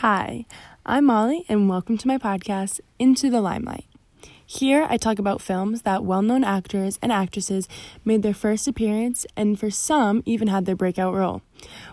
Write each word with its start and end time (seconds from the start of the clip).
Hi, 0.00 0.46
I'm 0.86 1.04
Molly, 1.04 1.44
and 1.46 1.68
welcome 1.68 1.98
to 1.98 2.08
my 2.08 2.16
podcast, 2.16 2.80
Into 2.98 3.28
the 3.28 3.42
Limelight. 3.42 3.84
Here, 4.46 4.86
I 4.88 4.96
talk 4.96 5.18
about 5.18 5.42
films 5.42 5.82
that 5.82 6.04
well 6.04 6.22
known 6.22 6.42
actors 6.42 6.98
and 7.02 7.12
actresses 7.12 7.68
made 8.02 8.22
their 8.22 8.32
first 8.32 8.66
appearance, 8.66 9.26
and 9.36 9.60
for 9.60 9.68
some, 9.68 10.22
even 10.24 10.48
had 10.48 10.64
their 10.64 10.74
breakout 10.74 11.12
role. 11.12 11.42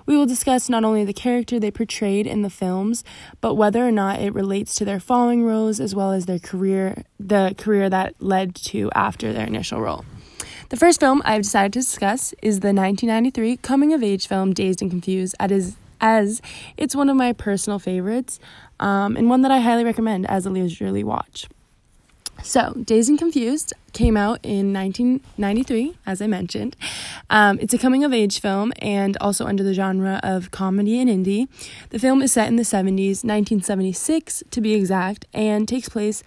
We 0.06 0.16
will 0.16 0.26
discuss 0.26 0.70
not 0.70 0.86
only 0.86 1.04
the 1.04 1.12
character 1.12 1.60
they 1.60 1.70
portrayed 1.70 2.26
in 2.26 2.44
the 2.44 2.50
films, 2.50 3.04
but 3.42 3.56
whether 3.56 3.86
or 3.86 3.92
not 3.92 4.22
it 4.22 4.34
relates 4.34 4.76
to 4.76 4.86
their 4.86 5.02
following 5.02 5.44
roles 5.44 5.82
as 5.82 5.94
well 5.94 6.14
as 6.14 6.28
their 6.28 6.40
career, 6.40 7.04
the 7.20 7.56
career 7.58 7.90
that 7.90 8.16
led 8.22 8.56
to 8.68 8.90
after 8.96 9.34
their 9.34 9.48
initial 9.48 9.82
role. 9.82 10.06
The 10.70 10.78
first 10.78 11.02
film 11.02 11.22
I've 11.26 11.42
decided 11.42 11.74
to 11.74 11.80
discuss 11.80 12.34
is 12.42 12.62
the 12.62 12.68
1993 12.68 13.58
coming 13.58 13.94
of 13.94 14.02
age 14.02 14.28
film 14.28 14.54
Dazed 14.54 14.82
and 14.82 14.90
Confused, 14.90 15.36
as 15.42 15.76
it's 16.78 16.96
one 16.96 17.10
of 17.10 17.16
my 17.16 17.34
personal 17.34 17.80
favorites 17.80 18.40
um, 18.80 19.16
and 19.16 19.30
one 19.30 19.42
that 19.42 19.52
I 19.52 19.60
highly 19.60 19.84
recommend 19.84 20.30
as 20.30 20.46
a 20.46 20.50
leisurely 20.50 21.04
watch. 21.04 21.48
So, 22.44 22.74
Dazed 22.74 23.10
and 23.10 23.18
Confused 23.18 23.74
came 23.94 24.16
out 24.16 24.40
in 24.44 24.72
1993, 24.72 25.98
as 26.06 26.22
I 26.22 26.28
mentioned. 26.28 26.76
Um, 27.32 27.58
it's 27.60 27.74
a 27.74 27.80
coming 27.80 28.04
of 28.04 28.14
age 28.14 28.40
film 28.40 28.72
and 28.78 29.18
also 29.20 29.46
under 29.48 29.64
the 29.64 29.74
genre 29.74 30.20
of 30.22 30.52
comedy 30.52 31.00
and 31.00 31.10
indie. 31.10 31.48
The 31.90 31.98
film 31.98 32.22
is 32.22 32.32
set 32.32 32.48
in 32.48 32.56
the 32.56 32.64
70s, 32.64 33.24
1976 33.24 34.44
to 34.52 34.62
be 34.62 34.76
exact, 34.76 35.26
and 35.34 35.68
takes 35.68 35.90
place 35.90 36.24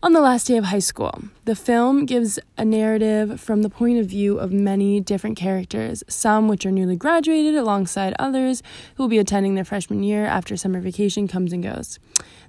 on 0.00 0.12
the 0.12 0.20
last 0.20 0.46
day 0.46 0.56
of 0.56 0.66
high 0.66 0.78
school. 0.78 1.24
The 1.44 1.56
film 1.56 2.06
gives 2.06 2.38
a 2.56 2.64
narrative 2.64 3.40
from 3.40 3.62
the 3.62 3.70
point 3.70 3.98
of 3.98 4.06
view 4.06 4.38
of 4.38 4.52
many 4.52 5.00
different 5.00 5.36
characters, 5.36 6.04
some 6.06 6.46
which 6.46 6.64
are 6.64 6.70
newly 6.70 6.94
graduated 6.94 7.56
alongside 7.56 8.14
others 8.18 8.62
who 8.94 9.02
will 9.02 9.08
be 9.08 9.18
attending 9.18 9.56
their 9.56 9.64
freshman 9.64 10.04
year 10.04 10.24
after 10.24 10.56
summer 10.56 10.80
vacation 10.80 11.26
comes 11.26 11.52
and 11.52 11.64
goes. 11.64 11.98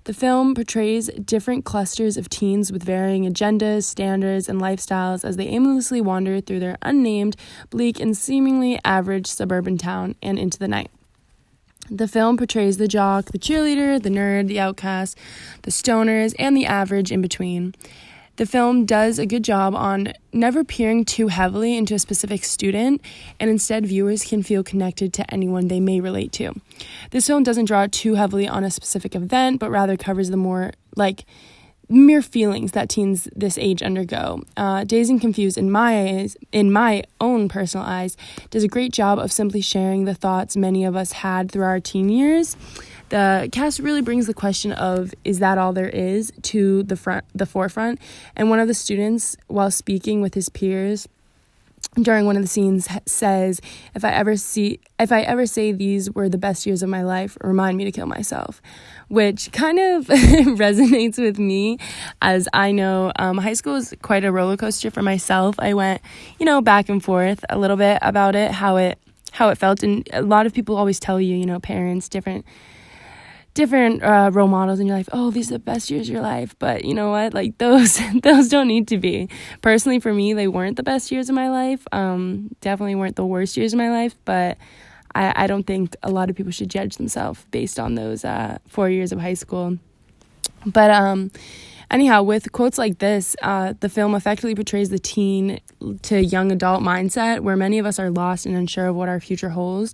The 0.03 0.13
film 0.13 0.53
portrays 0.53 1.07
different 1.07 1.65
clusters 1.65 2.17
of 2.17 2.29
teens 2.29 2.71
with 2.71 2.83
varying 2.83 3.25
agendas, 3.25 3.83
standards, 3.83 4.47
and 4.47 4.61
lifestyles 4.61 5.25
as 5.25 5.35
they 5.35 5.47
aimlessly 5.47 6.01
wander 6.01 6.41
through 6.41 6.59
their 6.59 6.77
unnamed, 6.83 7.35
bleak, 7.71 7.99
and 7.99 8.15
seemingly 8.15 8.79
average 8.85 9.27
suburban 9.27 9.77
town 9.77 10.15
and 10.21 10.37
into 10.37 10.59
the 10.59 10.67
night. 10.67 10.91
The 11.91 12.07
film 12.07 12.37
portrays 12.37 12.77
the 12.77 12.87
jock, 12.87 13.31
the 13.31 13.39
cheerleader, 13.39 14.01
the 14.01 14.09
nerd, 14.09 14.47
the 14.47 14.59
outcast, 14.59 15.17
the 15.63 15.71
stoners, 15.71 16.35
and 16.37 16.55
the 16.55 16.65
average 16.65 17.11
in 17.11 17.21
between. 17.21 17.73
The 18.35 18.45
film 18.45 18.85
does 18.85 19.19
a 19.19 19.25
good 19.25 19.43
job 19.43 19.75
on 19.75 20.13
never 20.31 20.63
peering 20.63 21.03
too 21.03 21.27
heavily 21.27 21.75
into 21.75 21.95
a 21.95 21.99
specific 21.99 22.45
student, 22.45 23.01
and 23.39 23.49
instead, 23.49 23.85
viewers 23.85 24.23
can 24.23 24.43
feel 24.43 24.63
connected 24.63 25.13
to 25.13 25.33
anyone 25.33 25.67
they 25.67 25.81
may 25.81 25.99
relate 25.99 26.31
to. 26.33 26.53
This 27.11 27.27
film 27.27 27.43
doesn't 27.43 27.65
draw 27.65 27.87
too 27.91 28.15
heavily 28.15 28.47
on 28.47 28.63
a 28.63 28.71
specific 28.71 29.13
event, 29.15 29.59
but 29.59 29.71
rather 29.71 29.97
covers 29.97 30.29
the 30.29 30.37
more 30.37 30.71
like 30.95 31.25
mere 31.89 32.21
feelings 32.21 32.73
that 32.73 32.87
teens 32.87 33.27
this 33.35 33.57
age 33.57 33.81
undergo. 33.81 34.43
Uh, 34.55 34.83
Dazed 34.83 35.09
and 35.09 35.19
Confused, 35.19 35.57
in 35.57 35.71
my 35.71 36.09
eyes, 36.09 36.37
in 36.51 36.71
my 36.71 37.03
own 37.19 37.49
personal 37.49 37.85
eyes, 37.85 38.15
does 38.51 38.63
a 38.63 38.67
great 38.67 38.93
job 38.93 39.17
of 39.17 39.31
simply 39.31 39.61
sharing 39.61 40.05
the 40.05 40.13
thoughts 40.13 40.55
many 40.55 40.85
of 40.85 40.95
us 40.95 41.11
had 41.11 41.51
through 41.51 41.65
our 41.65 41.79
teen 41.79 42.09
years. 42.09 42.55
The 43.09 43.49
cast 43.51 43.79
really 43.79 44.01
brings 44.01 44.27
the 44.27 44.35
question 44.35 44.71
of 44.71 45.13
is 45.25 45.39
that 45.39 45.57
all 45.57 45.73
there 45.73 45.89
is 45.89 46.31
to 46.43 46.83
the 46.83 46.95
front, 46.95 47.25
the 47.33 47.47
forefront. 47.47 47.99
And 48.35 48.51
one 48.51 48.59
of 48.59 48.67
the 48.67 48.75
students, 48.75 49.35
while 49.47 49.71
speaking 49.71 50.21
with 50.21 50.35
his 50.35 50.47
peers, 50.47 51.07
during 51.95 52.25
one 52.25 52.35
of 52.35 52.41
the 52.41 52.47
scenes 52.47 52.87
says 53.05 53.59
if 53.95 54.05
i 54.05 54.11
ever 54.11 54.35
see 54.35 54.79
if 54.99 55.11
i 55.11 55.21
ever 55.21 55.45
say 55.45 55.71
these 55.71 56.11
were 56.11 56.29
the 56.29 56.37
best 56.37 56.65
years 56.65 56.83
of 56.83 56.89
my 56.89 57.03
life 57.03 57.37
remind 57.41 57.77
me 57.77 57.83
to 57.83 57.91
kill 57.91 58.05
myself 58.05 58.61
which 59.07 59.51
kind 59.51 59.79
of 59.79 60.05
resonates 60.07 61.17
with 61.17 61.39
me 61.39 61.77
as 62.21 62.47
i 62.53 62.71
know 62.71 63.11
um, 63.17 63.37
high 63.37 63.53
school 63.53 63.75
is 63.75 63.93
quite 64.01 64.23
a 64.23 64.31
roller 64.31 64.57
coaster 64.57 64.91
for 64.91 65.01
myself. 65.01 65.55
I 65.59 65.73
went 65.73 66.01
you 66.39 66.45
know 66.45 66.61
back 66.61 66.89
and 66.89 67.03
forth 67.03 67.43
a 67.49 67.57
little 67.57 67.77
bit 67.77 67.99
about 68.01 68.35
it 68.35 68.51
how 68.51 68.77
it 68.77 68.99
how 69.31 69.49
it 69.49 69.57
felt 69.57 69.83
and 69.83 70.07
a 70.13 70.21
lot 70.21 70.45
of 70.45 70.53
people 70.53 70.75
always 70.75 70.99
tell 70.99 71.19
you 71.19 71.35
you 71.35 71.45
know 71.45 71.59
parents 71.59 72.09
different 72.09 72.45
different 73.53 74.03
uh, 74.03 74.29
role 74.33 74.47
models 74.47 74.79
in 74.79 74.87
your 74.87 74.95
life. 74.95 75.09
Oh, 75.11 75.31
these 75.31 75.49
are 75.49 75.55
the 75.55 75.59
best 75.59 75.89
years 75.89 76.07
of 76.07 76.13
your 76.13 76.21
life. 76.21 76.55
But 76.59 76.85
you 76.85 76.93
know 76.93 77.11
what? 77.11 77.33
Like 77.33 77.57
those, 77.57 77.99
those 78.23 78.49
don't 78.49 78.67
need 78.67 78.87
to 78.89 78.97
be. 78.97 79.29
Personally, 79.61 79.99
for 79.99 80.13
me, 80.13 80.33
they 80.33 80.47
weren't 80.47 80.77
the 80.77 80.83
best 80.83 81.11
years 81.11 81.29
of 81.29 81.35
my 81.35 81.49
life. 81.49 81.85
Um, 81.91 82.49
definitely 82.61 82.95
weren't 82.95 83.15
the 83.15 83.25
worst 83.25 83.57
years 83.57 83.73
of 83.73 83.77
my 83.77 83.89
life. 83.89 84.15
But 84.25 84.57
I, 85.15 85.43
I 85.43 85.47
don't 85.47 85.65
think 85.65 85.95
a 86.03 86.09
lot 86.09 86.29
of 86.29 86.35
people 86.35 86.51
should 86.51 86.69
judge 86.69 86.97
themselves 86.97 87.43
based 87.51 87.79
on 87.79 87.95
those 87.95 88.23
uh, 88.23 88.59
four 88.67 88.89
years 88.89 89.11
of 89.11 89.19
high 89.19 89.33
school. 89.33 89.77
But 90.65 90.91
um, 90.91 91.31
anyhow, 91.89 92.23
with 92.23 92.51
quotes 92.51 92.77
like 92.77 92.99
this, 92.99 93.35
uh, 93.41 93.73
the 93.79 93.89
film 93.89 94.13
effectively 94.13 94.55
portrays 94.55 94.89
the 94.89 94.99
teen 94.99 95.59
to 96.03 96.23
young 96.23 96.51
adult 96.51 96.81
mindset 96.83 97.41
where 97.41 97.55
many 97.55 97.79
of 97.79 97.85
us 97.85 97.99
are 97.99 98.09
lost 98.09 98.45
and 98.45 98.55
unsure 98.55 98.87
of 98.87 98.95
what 98.95 99.09
our 99.09 99.19
future 99.19 99.49
holds 99.49 99.93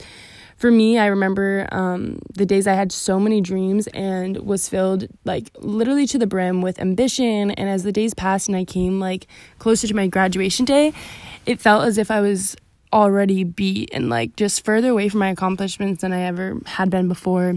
for 0.57 0.71
me, 0.71 0.97
I 0.97 1.07
remember 1.07 1.67
um, 1.71 2.19
the 2.33 2.45
days 2.45 2.65
I 2.65 2.73
had 2.73 2.91
so 2.91 3.19
many 3.19 3.41
dreams 3.41 3.87
and 3.87 4.37
was 4.37 4.69
filled 4.69 5.07
like 5.25 5.49
literally 5.59 6.07
to 6.07 6.17
the 6.17 6.27
brim 6.27 6.61
with 6.61 6.79
ambition. 6.79 7.51
And 7.51 7.69
as 7.69 7.83
the 7.83 7.91
days 7.91 8.13
passed 8.13 8.47
and 8.47 8.55
I 8.55 8.63
came 8.63 8.99
like 8.99 9.27
closer 9.59 9.87
to 9.87 9.93
my 9.93 10.07
graduation 10.07 10.65
day, 10.65 10.93
it 11.45 11.59
felt 11.59 11.85
as 11.85 11.97
if 11.97 12.09
I 12.09 12.21
was 12.21 12.55
already 12.93 13.43
beat 13.43 13.89
and 13.91 14.09
like 14.09 14.37
just 14.37 14.63
further 14.63 14.89
away 14.89 15.09
from 15.09 15.19
my 15.19 15.29
accomplishments 15.29 16.01
than 16.01 16.13
I 16.13 16.21
ever 16.21 16.57
had 16.65 16.89
been 16.89 17.09
before. 17.09 17.55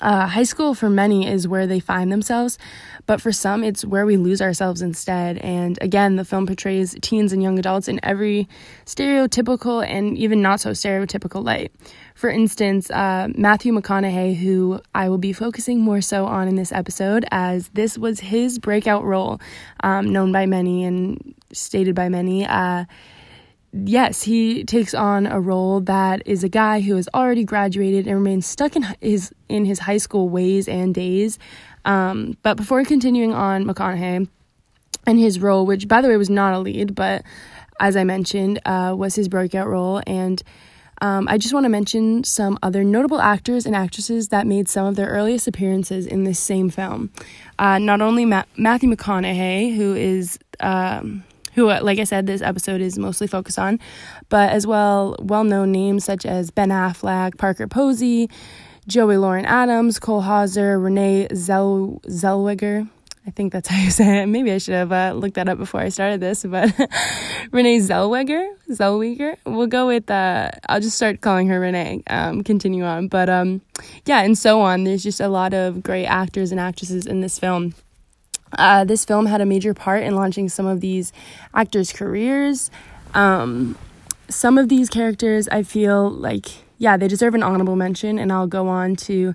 Uh, 0.00 0.26
high 0.26 0.44
school 0.44 0.74
for 0.74 0.90
many 0.90 1.26
is 1.26 1.48
where 1.48 1.66
they 1.66 1.80
find 1.80 2.12
themselves, 2.12 2.58
but 3.06 3.20
for 3.20 3.32
some, 3.32 3.64
it's 3.64 3.84
where 3.84 4.04
we 4.04 4.16
lose 4.16 4.40
ourselves 4.42 4.82
instead. 4.82 5.38
And 5.38 5.78
again, 5.80 6.16
the 6.16 6.24
film 6.24 6.46
portrays 6.46 6.94
teens 7.00 7.32
and 7.32 7.42
young 7.42 7.58
adults 7.58 7.88
in 7.88 7.98
every 8.02 8.48
stereotypical 8.84 9.84
and 9.84 10.16
even 10.18 10.42
not 10.42 10.60
so 10.60 10.70
stereotypical 10.70 11.42
light. 11.42 11.72
For 12.14 12.28
instance, 12.28 12.90
uh, 12.90 13.28
Matthew 13.34 13.72
McConaughey, 13.72 14.36
who 14.36 14.80
I 14.94 15.08
will 15.08 15.18
be 15.18 15.32
focusing 15.32 15.80
more 15.80 16.00
so 16.00 16.26
on 16.26 16.48
in 16.48 16.56
this 16.56 16.70
episode, 16.70 17.24
as 17.30 17.68
this 17.68 17.96
was 17.96 18.20
his 18.20 18.58
breakout 18.58 19.04
role, 19.04 19.40
um, 19.80 20.12
known 20.12 20.32
by 20.32 20.46
many 20.46 20.84
and 20.84 21.34
stated 21.52 21.94
by 21.94 22.08
many. 22.08 22.46
Uh, 22.46 22.84
yes, 23.84 24.22
he 24.22 24.64
takes 24.64 24.94
on 24.94 25.26
a 25.26 25.40
role 25.40 25.80
that 25.80 26.22
is 26.26 26.44
a 26.44 26.48
guy 26.48 26.80
who 26.80 26.96
has 26.96 27.08
already 27.14 27.44
graduated 27.44 28.06
and 28.06 28.16
remains 28.16 28.46
stuck 28.46 28.76
in 28.76 28.84
his 29.00 29.32
in 29.48 29.64
his 29.64 29.78
high 29.78 29.98
school 29.98 30.28
ways 30.28 30.68
and 30.68 30.94
days. 30.94 31.38
Um, 31.84 32.36
but 32.42 32.56
before 32.56 32.84
continuing 32.84 33.32
on 33.32 33.64
McConaughey 33.64 34.28
and 35.06 35.18
his 35.18 35.40
role, 35.40 35.64
which 35.66 35.88
by 35.88 36.00
the 36.00 36.08
way 36.08 36.16
was 36.16 36.30
not 36.30 36.54
a 36.54 36.58
lead, 36.58 36.94
but 36.94 37.22
as 37.80 37.96
I 37.96 38.04
mentioned, 38.04 38.60
uh, 38.66 38.94
was 38.96 39.14
his 39.14 39.28
breakout 39.28 39.68
role, 39.68 40.02
and 40.06 40.42
um, 41.00 41.28
I 41.28 41.38
just 41.38 41.54
want 41.54 41.64
to 41.64 41.70
mention 41.70 42.24
some 42.24 42.58
other 42.62 42.82
notable 42.82 43.20
actors 43.20 43.66
and 43.66 43.76
actresses 43.76 44.28
that 44.28 44.46
made 44.46 44.68
some 44.68 44.86
of 44.86 44.96
their 44.96 45.08
earliest 45.08 45.46
appearances 45.46 46.06
in 46.06 46.24
this 46.24 46.40
same 46.40 46.70
film. 46.70 47.10
Uh, 47.58 47.78
not 47.78 48.00
only 48.00 48.24
Ma- 48.24 48.44
Matthew 48.56 48.90
McConaughey, 48.90 49.76
who 49.76 49.94
is 49.94 50.38
um, 50.60 51.22
who, 51.58 51.70
uh, 51.70 51.80
like 51.82 51.98
I 51.98 52.04
said, 52.04 52.28
this 52.28 52.40
episode 52.40 52.80
is 52.80 52.98
mostly 52.98 53.26
focused 53.26 53.58
on, 53.58 53.80
but 54.28 54.50
as 54.50 54.64
well, 54.64 55.16
well 55.18 55.42
known 55.42 55.72
names 55.72 56.04
such 56.04 56.24
as 56.24 56.52
Ben 56.52 56.68
Affleck, 56.68 57.36
Parker 57.36 57.66
Posey, 57.66 58.30
Joey 58.86 59.16
Lauren 59.16 59.44
Adams, 59.44 59.98
Cole 59.98 60.20
Hauser, 60.20 60.78
Renee 60.78 61.26
Zell- 61.34 62.00
Zellweger. 62.06 62.88
I 63.26 63.30
think 63.30 63.52
that's 63.52 63.68
how 63.72 63.76
you 63.82 63.90
say 63.90 64.22
it. 64.22 64.26
Maybe 64.26 64.52
I 64.52 64.58
should 64.58 64.74
have 64.74 64.92
uh, 64.92 65.14
looked 65.16 65.34
that 65.34 65.48
up 65.48 65.58
before 65.58 65.80
I 65.80 65.88
started 65.88 66.20
this, 66.20 66.44
but 66.44 66.72
Renee 67.50 67.80
Zellweger, 67.80 68.48
Zellweger. 68.70 69.36
We'll 69.44 69.66
go 69.66 69.88
with. 69.88 70.08
Uh, 70.08 70.52
I'll 70.68 70.80
just 70.80 70.96
start 70.96 71.22
calling 71.22 71.48
her 71.48 71.58
Renee. 71.58 72.04
Um, 72.08 72.44
continue 72.44 72.84
on, 72.84 73.08
but 73.08 73.28
um, 73.28 73.62
yeah, 74.06 74.22
and 74.22 74.38
so 74.38 74.60
on. 74.60 74.84
There's 74.84 75.02
just 75.02 75.20
a 75.20 75.28
lot 75.28 75.54
of 75.54 75.82
great 75.82 76.06
actors 76.06 76.52
and 76.52 76.60
actresses 76.60 77.04
in 77.04 77.20
this 77.20 77.36
film. 77.36 77.74
Uh, 78.56 78.84
this 78.84 79.04
film 79.04 79.26
had 79.26 79.40
a 79.40 79.46
major 79.46 79.74
part 79.74 80.02
in 80.02 80.14
launching 80.14 80.48
some 80.48 80.66
of 80.66 80.80
these 80.80 81.12
actors' 81.54 81.92
careers. 81.92 82.70
Um, 83.14 83.76
some 84.28 84.58
of 84.58 84.68
these 84.68 84.88
characters, 84.88 85.48
I 85.48 85.62
feel 85.62 86.10
like, 86.10 86.46
yeah, 86.78 86.96
they 86.96 87.08
deserve 87.08 87.34
an 87.34 87.42
honorable 87.42 87.76
mention, 87.76 88.18
and 88.18 88.32
I'll 88.32 88.46
go 88.46 88.68
on 88.68 88.96
to, 88.96 89.34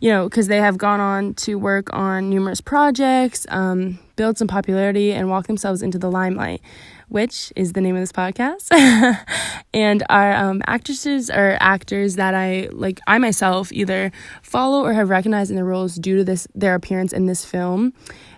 you 0.00 0.10
know, 0.10 0.28
because 0.28 0.48
they 0.48 0.58
have 0.58 0.78
gone 0.78 1.00
on 1.00 1.34
to 1.34 1.58
work 1.58 1.92
on 1.92 2.30
numerous 2.30 2.60
projects, 2.60 3.46
um, 3.48 3.98
build 4.16 4.38
some 4.38 4.48
popularity, 4.48 5.12
and 5.12 5.28
walk 5.28 5.46
themselves 5.46 5.82
into 5.82 5.98
the 5.98 6.10
limelight, 6.10 6.60
which 7.08 7.52
is 7.56 7.72
the 7.72 7.80
name 7.80 7.96
of 7.96 8.02
this 8.02 8.12
podcast. 8.12 8.68
and 9.74 10.02
are 10.08 10.32
um, 10.34 10.62
actresses 10.66 11.30
or 11.30 11.56
actors 11.58 12.16
that 12.16 12.34
I 12.34 12.68
like, 12.70 13.00
I 13.06 13.18
myself 13.18 13.72
either 13.72 14.12
follow 14.42 14.84
or 14.84 14.92
have 14.92 15.08
recognized 15.08 15.50
in 15.50 15.56
their 15.56 15.64
roles 15.64 15.96
due 15.96 16.18
to 16.18 16.24
this 16.24 16.46
their 16.54 16.74
appearance 16.74 17.12
in 17.12 17.26
this 17.26 17.44
film 17.44 17.94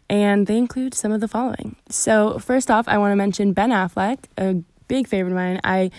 and 0.09 0.47
they 0.47 0.57
include 0.57 0.95
some 0.95 1.13
of 1.13 1.21
the 1.21 1.29
following. 1.29 1.77
So, 1.89 2.39
first 2.39 2.71
off, 2.71 2.89
I 2.89 2.99
want 2.99 3.13
to 3.13 3.17
mention 3.17 3.53
Ben 3.53 3.71
Affleck, 3.71 4.19
a 4.39 4.63
big 4.89 5.09
favorite 5.09 5.33
of 5.33 5.37
mine. 5.37 5.61
I 5.65 5.91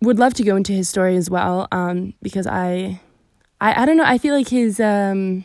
would 0.00 0.18
love 0.18 0.34
to 0.34 0.44
go 0.44 0.56
into 0.56 0.72
his 0.72 0.88
story 0.88 1.16
as 1.16 1.28
well 1.28 1.66
um, 1.72 2.14
because 2.22 2.46
I 2.46 3.00
I, 3.60 3.82
I 3.82 3.86
don't 3.86 3.96
know. 3.96 4.04
I 4.04 4.18
feel 4.18 4.34
like 4.34 4.48
his 4.48 4.80
um, 4.80 5.44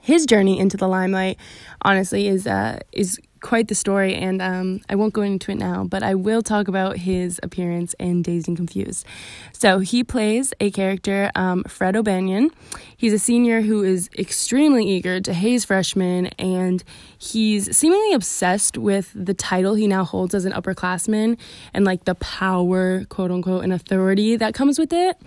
his 0.00 0.26
journey 0.26 0.58
into 0.58 0.76
the 0.76 0.88
limelight, 0.88 1.38
honestly, 1.82 2.28
is 2.28 2.46
uh, 2.46 2.80
is 2.92 3.18
quite 3.44 3.68
the 3.68 3.74
story, 3.74 4.14
and 4.14 4.40
um, 4.40 4.80
I 4.88 4.94
won't 4.94 5.12
go 5.12 5.20
into 5.20 5.52
it 5.52 5.58
now, 5.58 5.84
but 5.84 6.02
I 6.02 6.14
will 6.14 6.40
talk 6.40 6.66
about 6.66 6.96
his 6.96 7.38
appearance 7.42 7.94
in 8.00 8.22
Dazed 8.22 8.48
and 8.48 8.56
Confused. 8.56 9.04
So 9.52 9.80
he 9.80 10.02
plays 10.02 10.54
a 10.60 10.70
character, 10.70 11.30
um, 11.34 11.62
Fred 11.64 11.94
O'Banion. 11.94 12.50
He's 12.96 13.12
a 13.12 13.18
senior 13.18 13.60
who 13.60 13.84
is 13.84 14.08
extremely 14.18 14.88
eager 14.88 15.20
to 15.20 15.34
haze 15.34 15.66
freshmen, 15.66 16.28
and 16.38 16.82
he's 17.18 17.76
seemingly 17.76 18.14
obsessed 18.14 18.78
with 18.78 19.12
the 19.14 19.34
title 19.34 19.74
he 19.74 19.86
now 19.86 20.04
holds 20.04 20.34
as 20.34 20.46
an 20.46 20.52
upperclassman 20.52 21.36
and 21.74 21.84
like 21.84 22.06
the 22.06 22.14
power, 22.14 23.04
quote 23.10 23.30
unquote, 23.30 23.62
and 23.62 23.74
authority 23.74 24.36
that 24.36 24.54
comes 24.54 24.78
with 24.78 24.92
it. 24.92 25.18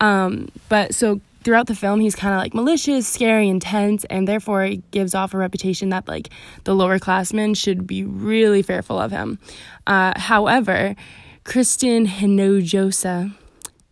Um, 0.00 0.50
but 0.68 0.94
so 0.94 1.20
throughout 1.46 1.68
the 1.68 1.76
film 1.76 2.00
he's 2.00 2.16
kind 2.16 2.34
of 2.34 2.40
like 2.40 2.54
malicious 2.54 3.06
scary 3.06 3.48
intense 3.48 4.04
and 4.06 4.26
therefore 4.26 4.64
he 4.64 4.82
gives 4.90 5.14
off 5.14 5.32
a 5.32 5.38
reputation 5.38 5.90
that 5.90 6.08
like 6.08 6.28
the 6.64 6.74
lower 6.74 6.98
classmen 6.98 7.54
should 7.54 7.86
be 7.86 8.02
really 8.02 8.62
fearful 8.62 8.98
of 8.98 9.12
him. 9.12 9.38
Uh, 9.86 10.12
however 10.18 10.96
christin 11.44 12.04
hinojosa 12.04 13.32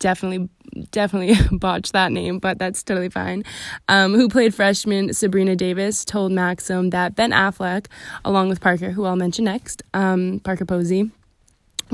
definitely 0.01 0.49
definitely 0.91 1.37
botched 1.59 1.93
that 1.93 2.11
name 2.11 2.41
but 2.41 2.59
that's 2.59 2.83
totally 2.83 3.09
fine 3.09 3.45
um, 3.87 4.15
who 4.15 4.29
played 4.29 4.53
freshman 4.53 5.12
sabrina 5.12 5.55
davis 5.55 6.05
told 6.05 6.33
maxim 6.33 6.91
that 6.91 7.15
ben 7.15 7.31
affleck 7.31 7.87
along 8.25 8.49
with 8.49 8.61
parker 8.61 8.91
who 8.91 9.05
i'll 9.05 9.15
mention 9.15 9.45
next 9.45 9.81
um, 9.95 10.41
parker 10.43 10.65
posey 10.65 11.09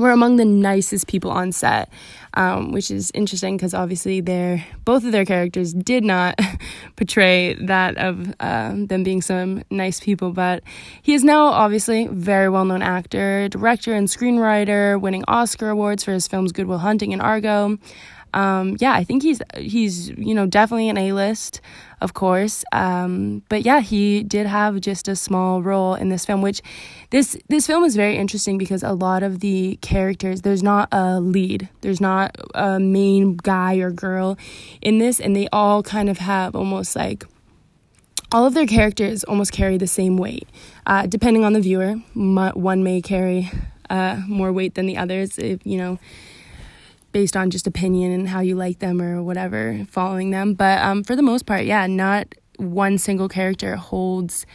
were 0.01 0.11
among 0.11 0.37
the 0.37 0.45
nicest 0.45 1.07
people 1.07 1.31
on 1.31 1.51
set, 1.51 1.89
um, 2.33 2.71
which 2.71 2.91
is 2.91 3.11
interesting 3.13 3.55
because 3.55 3.73
obviously 3.73 4.21
their 4.21 4.65
both 4.83 5.05
of 5.05 5.11
their 5.11 5.25
characters 5.25 5.73
did 5.73 6.03
not 6.03 6.39
portray 6.95 7.53
that 7.53 7.97
of 7.97 8.33
uh, 8.39 8.73
them 8.75 9.03
being 9.03 9.21
some 9.21 9.63
nice 9.69 9.99
people. 9.99 10.31
But 10.31 10.63
he 11.01 11.13
is 11.13 11.23
now 11.23 11.45
obviously 11.45 12.07
very 12.07 12.49
well 12.49 12.65
known 12.65 12.81
actor, 12.81 13.47
director, 13.49 13.93
and 13.93 14.07
screenwriter, 14.07 14.99
winning 14.99 15.23
Oscar 15.27 15.69
awards 15.69 16.03
for 16.03 16.11
his 16.11 16.27
films 16.27 16.51
Good 16.51 16.65
Will 16.65 16.79
Hunting 16.79 17.13
and 17.13 17.21
Argo 17.21 17.77
um, 18.33 18.77
yeah, 18.79 18.93
I 18.93 19.03
think 19.03 19.23
he's 19.23 19.41
he's 19.57 20.09
you 20.09 20.33
know 20.33 20.45
definitely 20.45 20.89
an 20.89 20.97
A 20.97 21.11
list, 21.11 21.61
of 21.99 22.13
course. 22.13 22.63
Um, 22.71 23.43
but 23.49 23.63
yeah, 23.63 23.81
he 23.81 24.23
did 24.23 24.47
have 24.47 24.79
just 24.81 25.07
a 25.07 25.15
small 25.15 25.61
role 25.61 25.95
in 25.95 26.09
this 26.09 26.25
film, 26.25 26.41
which 26.41 26.61
this 27.09 27.37
this 27.49 27.67
film 27.67 27.83
is 27.83 27.95
very 27.95 28.17
interesting 28.17 28.57
because 28.57 28.83
a 28.83 28.93
lot 28.93 29.23
of 29.23 29.41
the 29.41 29.77
characters 29.81 30.41
there's 30.41 30.63
not 30.63 30.87
a 30.91 31.19
lead, 31.19 31.67
there's 31.81 32.01
not 32.01 32.35
a 32.55 32.79
main 32.79 33.35
guy 33.35 33.75
or 33.75 33.91
girl 33.91 34.37
in 34.81 34.99
this, 34.99 35.19
and 35.19 35.35
they 35.35 35.47
all 35.51 35.83
kind 35.83 36.09
of 36.09 36.19
have 36.19 36.55
almost 36.55 36.95
like 36.95 37.25
all 38.31 38.45
of 38.45 38.53
their 38.53 38.65
characters 38.65 39.25
almost 39.25 39.51
carry 39.51 39.77
the 39.77 39.87
same 39.87 40.15
weight, 40.15 40.47
uh, 40.87 41.05
depending 41.05 41.43
on 41.43 41.51
the 41.51 41.59
viewer. 41.59 41.95
One 42.13 42.83
may 42.83 43.01
carry 43.01 43.51
uh, 43.89 44.21
more 44.25 44.53
weight 44.53 44.75
than 44.75 44.85
the 44.85 44.95
others, 44.95 45.37
if 45.37 45.59
you 45.65 45.77
know 45.77 45.99
based 47.11 47.35
on 47.35 47.49
just 47.49 47.67
opinion 47.67 48.11
and 48.11 48.29
how 48.29 48.39
you 48.39 48.55
like 48.55 48.79
them 48.79 49.01
or 49.01 49.21
whatever, 49.21 49.85
following 49.89 50.31
them. 50.31 50.53
But 50.53 50.79
um, 50.79 51.03
for 51.03 51.15
the 51.15 51.21
most 51.21 51.45
part, 51.45 51.65
yeah, 51.65 51.87
not 51.87 52.33
one 52.57 52.97
single 52.97 53.27
character 53.27 53.75
holds 53.75 54.45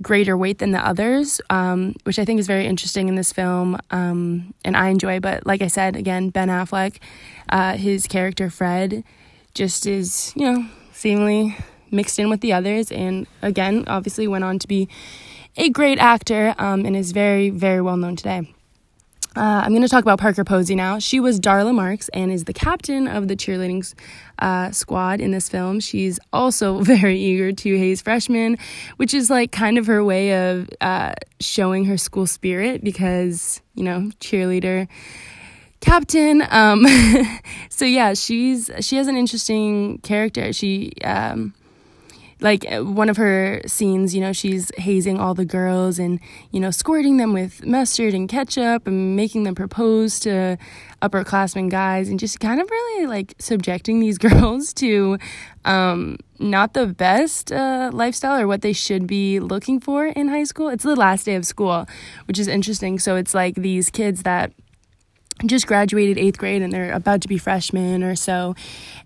greater 0.00 0.36
weight 0.36 0.58
than 0.58 0.70
the 0.70 0.86
others, 0.86 1.40
um, 1.50 1.94
which 2.04 2.18
I 2.18 2.24
think 2.24 2.38
is 2.38 2.46
very 2.46 2.66
interesting 2.66 3.08
in 3.08 3.16
this 3.16 3.32
film, 3.32 3.78
um, 3.90 4.54
and 4.64 4.76
I 4.76 4.88
enjoy. 4.88 5.20
But 5.20 5.46
like 5.46 5.62
I 5.62 5.66
said, 5.66 5.96
again, 5.96 6.30
Ben 6.30 6.48
Affleck, 6.48 6.98
uh, 7.48 7.76
his 7.76 8.06
character 8.06 8.50
Fred, 8.50 9.02
just 9.54 9.86
is 9.86 10.32
you 10.36 10.50
know 10.50 10.66
seemingly 10.92 11.56
mixed 11.90 12.18
in 12.18 12.30
with 12.30 12.40
the 12.40 12.52
others, 12.52 12.92
and 12.92 13.26
again, 13.42 13.84
obviously 13.86 14.28
went 14.28 14.44
on 14.44 14.58
to 14.60 14.68
be 14.68 14.88
a 15.56 15.68
great 15.68 15.98
actor 15.98 16.54
um, 16.58 16.84
and 16.84 16.96
is 16.96 17.12
very 17.12 17.50
very 17.50 17.80
well 17.80 17.96
known 17.96 18.16
today. 18.16 18.54
Uh, 19.38 19.62
I'm 19.62 19.70
going 19.70 19.82
to 19.82 19.88
talk 19.88 20.02
about 20.02 20.18
Parker 20.18 20.42
Posey 20.42 20.74
now. 20.74 20.98
She 20.98 21.20
was 21.20 21.38
Darla 21.38 21.72
Marks 21.72 22.08
and 22.08 22.32
is 22.32 22.42
the 22.42 22.52
captain 22.52 23.06
of 23.06 23.28
the 23.28 23.36
cheerleading 23.36 23.94
uh, 24.40 24.72
squad 24.72 25.20
in 25.20 25.30
this 25.30 25.48
film. 25.48 25.78
She's 25.78 26.18
also 26.32 26.80
very 26.82 27.20
eager 27.20 27.52
to 27.52 27.78
haze 27.78 28.02
freshmen, 28.02 28.58
which 28.96 29.14
is 29.14 29.30
like 29.30 29.52
kind 29.52 29.78
of 29.78 29.86
her 29.86 30.02
way 30.02 30.50
of 30.50 30.68
uh, 30.80 31.12
showing 31.38 31.84
her 31.84 31.96
school 31.96 32.26
spirit 32.26 32.82
because, 32.82 33.60
you 33.76 33.84
know, 33.84 34.10
cheerleader 34.18 34.88
captain. 35.78 36.42
Um, 36.50 36.84
so 37.70 37.84
yeah, 37.84 38.14
she's 38.14 38.72
she 38.80 38.96
has 38.96 39.06
an 39.06 39.16
interesting 39.16 39.98
character. 39.98 40.52
She 40.52 40.90
um, 41.04 41.54
like 42.40 42.70
uh, 42.70 42.84
one 42.84 43.08
of 43.08 43.16
her 43.16 43.60
scenes, 43.66 44.14
you 44.14 44.20
know, 44.20 44.32
she's 44.32 44.70
hazing 44.76 45.18
all 45.18 45.34
the 45.34 45.44
girls 45.44 45.98
and, 45.98 46.20
you 46.50 46.60
know, 46.60 46.70
squirting 46.70 47.16
them 47.16 47.32
with 47.32 47.64
mustard 47.66 48.14
and 48.14 48.28
ketchup 48.28 48.86
and 48.86 49.16
making 49.16 49.42
them 49.42 49.54
propose 49.54 50.20
to 50.20 50.56
upperclassmen 51.02 51.70
guys 51.70 52.08
and 52.08 52.18
just 52.18 52.40
kind 52.40 52.60
of 52.60 52.70
really 52.70 53.06
like 53.06 53.34
subjecting 53.38 54.00
these 54.00 54.18
girls 54.28 54.72
to 54.74 55.18
um, 55.64 56.16
not 56.38 56.74
the 56.74 56.86
best 56.86 57.52
uh, 57.52 57.90
lifestyle 57.92 58.40
or 58.40 58.46
what 58.46 58.62
they 58.62 58.72
should 58.72 59.06
be 59.06 59.40
looking 59.40 59.80
for 59.80 60.06
in 60.06 60.28
high 60.28 60.44
school. 60.44 60.68
It's 60.68 60.84
the 60.84 60.96
last 60.96 61.24
day 61.24 61.34
of 61.34 61.44
school, 61.44 61.86
which 62.26 62.38
is 62.38 62.48
interesting. 62.48 62.98
So 62.98 63.16
it's 63.16 63.34
like 63.34 63.56
these 63.56 63.90
kids 63.90 64.22
that 64.22 64.52
just 65.46 65.66
graduated 65.66 66.18
eighth 66.18 66.38
grade 66.38 66.62
and 66.62 66.72
they're 66.72 66.92
about 66.92 67.20
to 67.22 67.28
be 67.28 67.38
freshmen 67.38 68.02
or 68.02 68.16
so. 68.16 68.54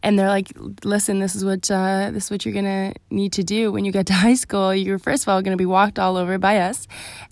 And 0.02 0.18
they're 0.18 0.28
like 0.28 0.48
listen 0.84 1.18
this 1.18 1.34
is 1.34 1.44
what 1.44 1.70
uh, 1.70 2.10
this 2.12 2.24
is 2.24 2.30
what 2.30 2.44
you're 2.44 2.54
gonna 2.54 2.94
need 3.10 3.32
to 3.34 3.42
do 3.42 3.70
when 3.72 3.84
you 3.84 3.92
get 3.92 4.06
to 4.06 4.12
high 4.26 4.34
school. 4.34 4.74
You're 4.74 4.98
first 4.98 5.24
of 5.24 5.28
all 5.28 5.42
gonna 5.42 5.56
be 5.56 5.66
walked 5.66 5.98
all 5.98 6.16
over 6.16 6.38
by 6.38 6.58
us. 6.58 6.86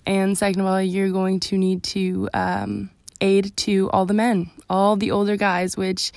And 0.05 0.37
second 0.37 0.61
of 0.61 0.67
all 0.67 0.81
you're 0.81 1.11
going 1.11 1.39
to 1.41 1.57
need 1.57 1.83
to 1.83 2.29
um, 2.33 2.89
aid 3.19 3.55
to 3.55 3.89
all 3.91 4.05
the 4.05 4.13
men 4.13 4.49
all 4.69 4.95
the 4.95 5.11
older 5.11 5.37
guys 5.37 5.77
which 5.77 6.11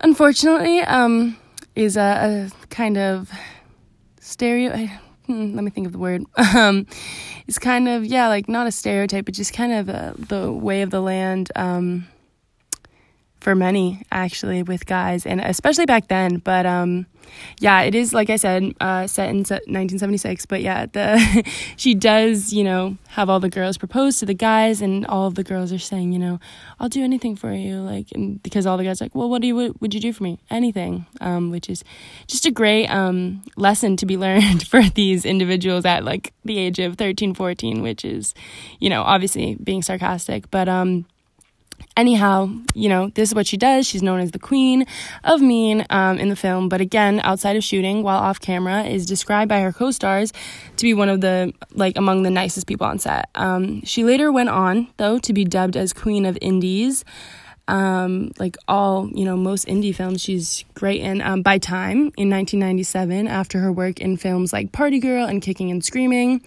unfortunately 0.00 0.80
um, 0.80 1.36
is 1.74 1.96
a, 1.96 2.50
a 2.52 2.66
kind 2.68 2.96
of 2.96 3.30
stereo 4.20 4.88
hmm, 5.26 5.54
let 5.54 5.64
me 5.64 5.70
think 5.70 5.86
of 5.86 5.92
the 5.92 5.98
word. 5.98 6.24
Um, 6.54 6.86
it's 7.46 7.58
kind 7.58 7.88
of 7.88 8.04
yeah, 8.04 8.28
like 8.28 8.48
not 8.48 8.66
a 8.66 8.72
stereotype, 8.72 9.24
but 9.26 9.34
just 9.34 9.52
kind 9.52 9.72
of 9.72 9.90
uh, 9.90 10.12
the 10.16 10.50
way 10.52 10.82
of 10.82 10.90
the 10.90 11.00
land. 11.00 11.50
Um, 11.56 12.06
for 13.44 13.54
many 13.54 14.00
actually 14.10 14.62
with 14.62 14.86
guys 14.86 15.26
and 15.26 15.38
especially 15.38 15.84
back 15.84 16.08
then 16.08 16.38
but 16.38 16.64
um 16.64 17.04
yeah 17.60 17.82
it 17.82 17.94
is 17.94 18.12
like 18.12 18.30
i 18.30 18.36
said 18.36 18.72
uh 18.80 19.06
set 19.06 19.28
in 19.28 19.38
1976 19.38 20.46
but 20.46 20.62
yeah 20.62 20.86
the 20.86 21.44
she 21.76 21.94
does 21.94 22.52
you 22.52 22.64
know 22.64 22.96
have 23.08 23.28
all 23.30 23.40
the 23.40 23.48
girls 23.48 23.78
propose 23.78 24.18
to 24.18 24.26
the 24.26 24.34
guys 24.34 24.80
and 24.82 25.06
all 25.06 25.26
of 25.26 25.34
the 25.34 25.44
girls 25.44 25.72
are 25.72 25.78
saying 25.78 26.12
you 26.12 26.18
know 26.18 26.38
i'll 26.80 26.88
do 26.88 27.02
anything 27.02 27.36
for 27.36 27.52
you 27.52 27.76
like 27.80 28.06
and 28.12 28.42
because 28.42 28.66
all 28.66 28.76
the 28.76 28.84
guys 28.84 29.00
are 29.00 29.06
like 29.06 29.14
well 29.14 29.28
what 29.28 29.40
do 29.40 29.48
you 29.48 29.54
what 29.54 29.80
would 29.80 29.94
you 29.94 30.00
do 30.00 30.12
for 30.12 30.22
me? 30.22 30.38
Anything 30.50 31.06
um 31.20 31.50
which 31.50 31.68
is 31.68 31.84
just 32.26 32.46
a 32.46 32.50
great 32.50 32.86
um 32.86 33.42
lesson 33.56 33.96
to 33.96 34.06
be 34.06 34.16
learned 34.24 34.66
for 34.66 34.82
these 34.82 35.24
individuals 35.24 35.84
at 35.84 36.04
like 36.04 36.32
the 36.44 36.58
age 36.58 36.78
of 36.78 36.96
13 36.96 37.34
14 37.34 37.82
which 37.82 38.04
is 38.04 38.34
you 38.78 38.90
know 38.90 39.02
obviously 39.02 39.56
being 39.62 39.82
sarcastic 39.82 40.50
but 40.50 40.68
um 40.68 41.06
anyhow, 41.96 42.50
you 42.74 42.88
know, 42.88 43.08
this 43.14 43.30
is 43.30 43.34
what 43.34 43.46
she 43.46 43.56
does. 43.56 43.86
She's 43.86 44.02
known 44.02 44.20
as 44.20 44.32
the 44.32 44.38
queen 44.38 44.86
of 45.22 45.40
mean 45.40 45.84
um, 45.90 46.18
in 46.18 46.28
the 46.28 46.36
film, 46.36 46.68
but 46.68 46.80
again, 46.80 47.20
outside 47.22 47.56
of 47.56 47.64
shooting, 47.64 48.02
while 48.02 48.18
off 48.18 48.40
camera, 48.40 48.82
is 48.84 49.06
described 49.06 49.48
by 49.48 49.60
her 49.60 49.72
co-stars 49.72 50.32
to 50.76 50.84
be 50.84 50.94
one 50.94 51.08
of 51.08 51.20
the 51.20 51.52
like 51.72 51.96
among 51.96 52.22
the 52.22 52.30
nicest 52.30 52.66
people 52.66 52.86
on 52.86 52.98
set. 52.98 53.28
Um, 53.34 53.82
she 53.84 54.04
later 54.04 54.32
went 54.32 54.48
on 54.48 54.88
though 54.96 55.18
to 55.20 55.32
be 55.32 55.44
dubbed 55.44 55.76
as 55.76 55.92
Queen 55.92 56.26
of 56.26 56.38
Indies. 56.40 57.04
Um, 57.66 58.32
like 58.38 58.58
all 58.68 59.08
you 59.14 59.24
know, 59.24 59.38
most 59.38 59.66
indie 59.66 59.94
films, 59.94 60.20
she's 60.20 60.66
great 60.74 61.00
in. 61.00 61.22
Um, 61.22 61.40
by 61.40 61.56
Time 61.56 62.12
in 62.18 62.28
1997, 62.28 63.26
after 63.26 63.60
her 63.60 63.72
work 63.72 64.00
in 64.00 64.18
films 64.18 64.52
like 64.52 64.72
Party 64.72 64.98
Girl 64.98 65.24
and 65.24 65.40
Kicking 65.40 65.70
and 65.70 65.82
Screaming, 65.82 66.42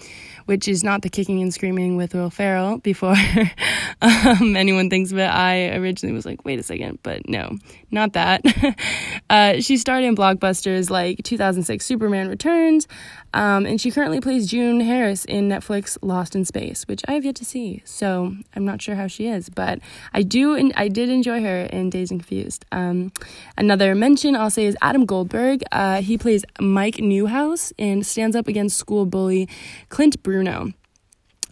which 0.47 0.67
is 0.67 0.83
not 0.83 1.01
the 1.01 1.09
kicking 1.09 1.41
and 1.41 1.53
screaming 1.53 1.97
with 1.97 2.13
Will 2.13 2.29
Ferrell 2.29 2.79
before 2.79 3.15
um, 4.01 4.55
anyone 4.55 4.89
thinks 4.89 5.11
of 5.11 5.17
it. 5.17 5.27
I 5.27 5.75
originally 5.75 6.13
was 6.13 6.25
like, 6.25 6.43
wait 6.45 6.57
a 6.57 6.63
second, 6.63 6.99
but 7.03 7.27
no, 7.27 7.57
not 7.91 8.13
that. 8.13 8.41
uh, 9.29 9.59
she 9.59 9.77
starred 9.77 10.05
in 10.05 10.15
blockbusters 10.15 10.89
like 10.89 11.21
2006 11.23 11.85
Superman 11.85 12.29
Returns, 12.29 12.87
um, 13.37 13.67
and 13.67 13.79
she 13.79 13.91
currently 13.91 14.19
plays 14.19 14.47
June 14.47 14.79
Harris 14.79 15.23
in 15.23 15.47
Netflix 15.47 15.95
Lost 16.01 16.35
in 16.35 16.43
Space, 16.43 16.85
which 16.87 17.03
I 17.07 17.11
have 17.11 17.23
yet 17.23 17.35
to 17.35 17.45
see. 17.45 17.83
So 17.85 18.35
I'm 18.55 18.65
not 18.65 18.81
sure 18.81 18.95
how 18.95 19.05
she 19.05 19.27
is, 19.27 19.47
but 19.47 19.77
I 20.11 20.23
do, 20.23 20.55
and 20.55 20.73
I 20.75 20.87
did 20.87 21.09
enjoy 21.09 21.43
her 21.43 21.65
in 21.65 21.91
Dazed 21.91 22.11
and 22.11 22.19
Confused. 22.19 22.65
Um, 22.71 23.11
another 23.55 23.93
mention 23.93 24.35
I'll 24.35 24.49
say 24.49 24.65
is 24.65 24.75
Adam 24.81 25.05
Goldberg. 25.05 25.61
Uh, 25.71 26.01
he 26.01 26.17
plays 26.17 26.45
Mike 26.59 26.97
Newhouse 26.97 27.71
and 27.77 28.03
stands 28.03 28.35
up 28.35 28.47
against 28.47 28.75
school 28.75 29.05
bully 29.05 29.47
Clint 29.89 30.23
Bruno. 30.23 30.73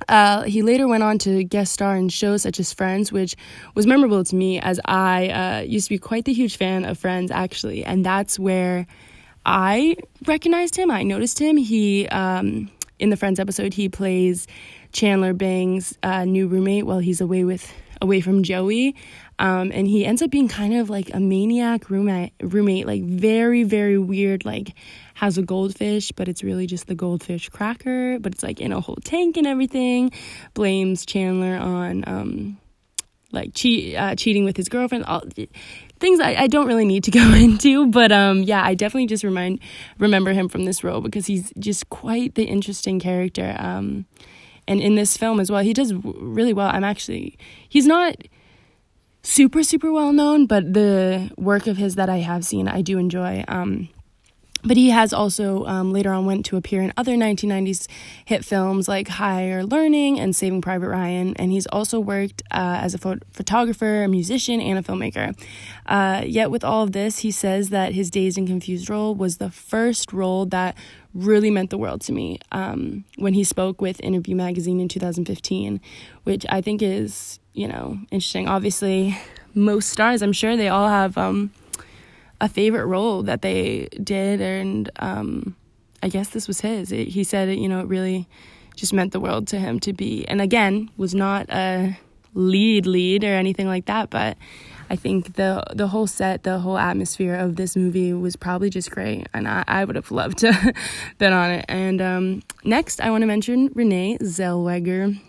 Uh, 0.09 0.41
he 0.41 0.63
later 0.63 0.87
went 0.87 1.03
on 1.03 1.19
to 1.19 1.43
guest 1.43 1.71
star 1.71 1.95
in 1.95 2.09
shows 2.09 2.41
such 2.41 2.59
as 2.59 2.73
Friends, 2.73 3.11
which 3.11 3.35
was 3.75 3.85
memorable 3.85 4.23
to 4.23 4.35
me 4.35 4.59
as 4.59 4.79
I 4.85 5.29
uh, 5.29 5.59
used 5.61 5.85
to 5.85 5.93
be 5.93 5.99
quite 5.99 6.25
the 6.25 6.33
huge 6.33 6.57
fan 6.57 6.83
of 6.83 6.97
Friends, 6.97 7.29
actually. 7.29 7.85
And 7.85 8.03
that's 8.03 8.39
where 8.39 8.87
I 9.45 9.97
recognized 10.25 10.75
him. 10.75 10.89
I 10.89 11.03
noticed 11.03 11.39
him. 11.39 11.57
He, 11.57 12.07
um, 12.07 12.71
in 12.99 13.09
the 13.09 13.17
Friends 13.17 13.39
episode, 13.39 13.73
he 13.73 13.89
plays 13.89 14.47
Chandler 14.91 15.33
Bing's 15.33 15.97
uh, 16.01 16.25
new 16.25 16.47
roommate 16.47 16.85
while 16.85 16.99
he's 16.99 17.21
away 17.21 17.43
with 17.43 17.71
away 18.01 18.21
from 18.21 18.43
Joey. 18.43 18.95
Um, 19.37 19.71
and 19.73 19.87
he 19.87 20.05
ends 20.05 20.21
up 20.21 20.29
being 20.29 20.47
kind 20.47 20.75
of 20.75 20.89
like 20.89 21.13
a 21.13 21.19
maniac 21.19 21.89
roommate, 21.89 22.33
roommate, 22.41 22.87
like 22.87 23.03
very, 23.03 23.63
very 23.63 23.97
weird, 23.97 24.45
like 24.45 24.73
has 25.15 25.37
a 25.37 25.41
goldfish, 25.41 26.11
but 26.11 26.27
it's 26.27 26.43
really 26.43 26.67
just 26.67 26.87
the 26.87 26.95
goldfish 26.95 27.49
cracker, 27.49 28.19
but 28.19 28.33
it's 28.33 28.43
like 28.43 28.61
in 28.61 28.71
a 28.71 28.79
whole 28.79 28.97
tank 29.03 29.37
and 29.37 29.47
everything. 29.47 30.11
Blames 30.53 31.05
Chandler 31.05 31.57
on 31.57 32.03
um, 32.07 32.57
like 33.31 33.53
cheat, 33.53 33.95
uh, 33.95 34.15
cheating 34.15 34.45
with 34.45 34.57
his 34.57 34.69
girlfriend. 34.69 35.05
All 35.05 35.23
things 35.99 36.19
I, 36.19 36.35
I 36.35 36.47
don't 36.47 36.67
really 36.67 36.85
need 36.85 37.03
to 37.05 37.11
go 37.23 37.33
into, 37.33 37.87
but 37.87 38.11
um, 38.11 38.43
yeah, 38.43 38.63
I 38.63 38.75
definitely 38.75 39.07
just 39.07 39.23
remind 39.23 39.59
remember 39.97 40.33
him 40.33 40.49
from 40.49 40.65
this 40.65 40.83
role 40.83 41.01
because 41.01 41.27
he's 41.27 41.51
just 41.59 41.89
quite 41.89 42.35
the 42.35 42.45
interesting 42.45 42.99
character. 42.99 43.55
Um, 43.59 44.05
and 44.67 44.81
in 44.81 44.95
this 44.95 45.15
film 45.15 45.39
as 45.39 45.51
well, 45.51 45.61
he 45.61 45.73
does 45.73 45.93
really 45.93 46.53
well. 46.53 46.69
I'm 46.71 46.83
actually 46.83 47.37
he's 47.69 47.85
not 47.85 48.15
super 49.21 49.63
super 49.63 49.91
well 49.91 50.13
known, 50.13 50.45
but 50.45 50.73
the 50.73 51.31
work 51.37 51.67
of 51.67 51.77
his 51.77 51.95
that 51.95 52.09
I 52.09 52.17
have 52.17 52.45
seen, 52.45 52.67
I 52.67 52.81
do 52.81 52.97
enjoy. 52.97 53.43
Um, 53.47 53.89
but 54.65 54.77
he 54.77 54.89
has 54.89 55.13
also 55.13 55.65
um, 55.65 55.93
later 55.93 56.11
on 56.11 56.25
went 56.25 56.45
to 56.47 56.57
appear 56.57 56.81
in 56.81 56.91
other 56.97 57.15
1990s 57.15 57.87
hit 58.25 58.43
films 58.43 58.87
like 58.87 59.07
Higher 59.07 59.63
Learning 59.63 60.19
and 60.19 60.35
Saving 60.35 60.61
Private 60.61 60.89
Ryan, 60.89 61.35
and 61.37 61.51
he's 61.51 61.67
also 61.67 61.99
worked 61.99 62.41
uh, 62.51 62.79
as 62.81 62.93
a 62.93 62.97
pho- 62.97 63.19
photographer, 63.31 64.03
a 64.03 64.07
musician, 64.07 64.59
and 64.59 64.77
a 64.77 64.81
filmmaker. 64.81 65.37
Uh, 65.85 66.23
yet 66.25 66.51
with 66.51 66.63
all 66.63 66.83
of 66.83 66.91
this, 66.91 67.19
he 67.19 67.31
says 67.31 67.69
that 67.69 67.93
his 67.93 68.09
Dazed 68.09 68.37
and 68.37 68.47
Confused 68.47 68.89
role 68.89 69.15
was 69.15 69.37
the 69.37 69.51
first 69.51 70.11
role 70.11 70.45
that 70.47 70.75
really 71.13 71.49
meant 71.49 71.69
the 71.69 71.77
world 71.77 72.01
to 72.01 72.11
me 72.11 72.39
um, 72.51 73.05
when 73.17 73.33
he 73.33 73.43
spoke 73.43 73.79
with 73.79 74.01
Interview 74.01 74.35
Magazine 74.35 74.79
in 74.79 74.87
2015, 74.87 75.79
which 76.23 76.45
I 76.49 76.59
think 76.61 76.81
is 76.81 77.39
you 77.55 77.67
know, 77.67 77.97
interesting. 78.11 78.47
Obviously, 78.47 79.17
most 79.55 79.89
stars, 79.89 80.21
I'm 80.21 80.33
sure 80.33 80.55
they 80.55 80.67
all 80.67 80.89
have 80.89 81.17
um, 81.17 81.51
a 82.41 82.49
favorite 82.49 82.85
role 82.85 83.23
that 83.23 83.41
they 83.41 83.87
did, 84.03 84.41
and 84.41 84.89
um, 84.97 85.55
I 86.03 86.09
guess 86.09 86.29
this 86.29 86.47
was 86.47 86.61
his. 86.61 86.91
It, 86.91 87.07
he 87.07 87.23
said, 87.23 87.49
it, 87.49 87.57
you 87.57 87.69
know, 87.69 87.79
it 87.79 87.87
really 87.87 88.27
just 88.75 88.93
meant 88.93 89.13
the 89.13 89.19
world 89.19 89.47
to 89.47 89.59
him 89.59 89.79
to 89.81 89.93
be, 89.93 90.25
and 90.27 90.41
again, 90.41 90.89
was 90.97 91.15
not 91.15 91.49
a 91.49 91.97
lead 92.33 92.85
lead 92.85 93.23
or 93.23 93.33
anything 93.33 93.67
like 93.67 93.85
that, 93.85 94.09
but 94.09 94.37
I 94.89 94.95
think 94.95 95.35
the 95.35 95.63
the 95.73 95.87
whole 95.87 96.07
set, 96.07 96.43
the 96.43 96.59
whole 96.59 96.77
atmosphere 96.77 97.35
of 97.35 97.55
this 97.55 97.75
movie 97.75 98.13
was 98.13 98.35
probably 98.35 98.69
just 98.69 98.91
great, 98.91 99.27
and 99.33 99.47
I, 99.47 99.63
I 99.67 99.85
would 99.85 99.95
have 99.95 100.11
loved 100.11 100.39
to 100.39 100.73
been 101.17 101.33
on 101.33 101.51
it. 101.51 101.65
And 101.67 102.01
um, 102.01 102.43
next, 102.63 103.01
I 103.01 103.09
want 103.09 103.21
to 103.21 103.27
mention 103.27 103.71
Renee 103.73 104.17
Zellweger 104.21 105.19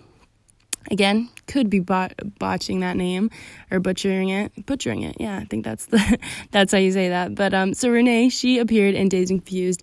again 0.91 1.31
could 1.47 1.71
be 1.71 1.81
bot- 1.81 2.15
botching 2.39 2.81
that 2.81 2.97
name 2.97 3.31
or 3.71 3.81
butchering 3.81 4.29
it. 4.31 4.67
Butchering 4.67 5.03
it 5.03 5.17
yeah 5.19 5.39
i 5.39 5.45
think 5.45 5.65
that's 5.65 5.87
the 5.87 6.19
that's 6.51 6.73
how 6.73 6.79
you 6.79 6.93
say 6.93 7.09
that. 7.09 7.35
But 7.35 7.55
um 7.55 7.75
so 7.75 7.91
renee 7.91 8.29
she 8.29 8.59
appeared 8.59 8.95
in 8.95 9.09
and 9.15 9.29
confused 9.29 9.83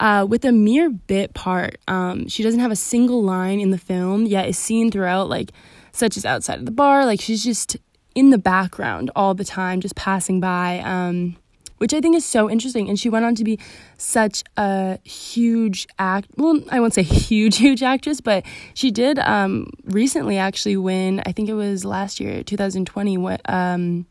uh, 0.00 0.24
with 0.28 0.44
a 0.44 0.52
mere 0.52 0.90
bit 0.90 1.34
part. 1.34 1.78
Um 1.88 2.28
she 2.28 2.42
doesn't 2.42 2.60
have 2.60 2.70
a 2.70 2.76
single 2.76 3.22
line 3.22 3.60
in 3.60 3.70
the 3.70 3.78
film 3.78 4.26
yet 4.26 4.48
is 4.48 4.58
seen 4.58 4.90
throughout 4.90 5.28
like 5.28 5.52
such 5.92 6.16
as 6.16 6.24
outside 6.24 6.58
of 6.58 6.66
the 6.66 6.70
bar. 6.70 7.04
Like 7.04 7.20
she's 7.20 7.42
just 7.42 7.76
in 8.14 8.30
the 8.30 8.38
background 8.38 9.10
all 9.16 9.34
the 9.34 9.44
time 9.44 9.80
just 9.80 9.96
passing 9.96 10.40
by. 10.40 10.80
Um 10.80 11.36
which 11.78 11.94
I 11.94 12.00
think 12.00 12.16
is 12.16 12.24
so 12.24 12.50
interesting. 12.50 12.88
And 12.88 12.98
she 12.98 13.08
went 13.08 13.24
on 13.24 13.34
to 13.36 13.44
be 13.44 13.58
such 13.96 14.44
a 14.56 14.98
huge 15.04 15.86
act. 15.98 16.30
Well, 16.36 16.60
I 16.70 16.80
won't 16.80 16.94
say 16.94 17.02
huge, 17.28 17.56
huge 17.56 17.82
actress, 17.82 18.20
but 18.20 18.44
she 18.74 18.90
did 18.90 19.18
um, 19.18 19.70
recently 19.84 20.38
actually 20.38 20.76
win. 20.76 21.22
I 21.26 21.32
think 21.32 21.48
it 21.48 21.54
was 21.54 21.84
last 21.84 22.20
year, 22.20 22.42
2020. 22.42 23.38
Um, 23.46 24.06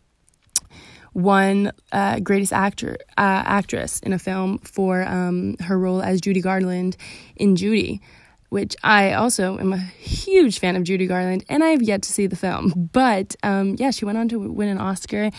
won 1.14 1.72
uh, 1.92 2.20
greatest 2.20 2.54
actor 2.54 2.96
uh, 3.18 3.42
actress 3.44 4.00
in 4.02 4.14
a 4.14 4.20
film 4.20 4.60
for 4.60 5.04
um, 5.04 5.58
her 5.62 5.78
role 5.78 6.00
as 6.00 6.22
Judy 6.22 6.42
Garland 6.42 6.96
in 7.36 7.56
Judy 7.56 8.02
which 8.50 8.76
I 8.84 9.14
also 9.14 9.58
am 9.58 9.74
a 9.74 9.78
huge 9.78 10.60
fan 10.60 10.76
of 10.76 10.84
Judy 10.84 11.06
Garland, 11.06 11.44
and 11.50 11.64
I 11.64 11.70
have 11.70 11.82
yet 11.82 12.02
to 12.04 12.12
see 12.12 12.28
the 12.28 12.36
film. 12.36 12.90
But 12.94 13.36
um, 13.44 13.76
yeah, 13.78 13.92
she 13.92 14.06
went 14.06 14.18
on 14.18 14.30
to 14.30 14.40
win 14.40 14.70
an 14.70 14.78
Oscar, 14.78 15.32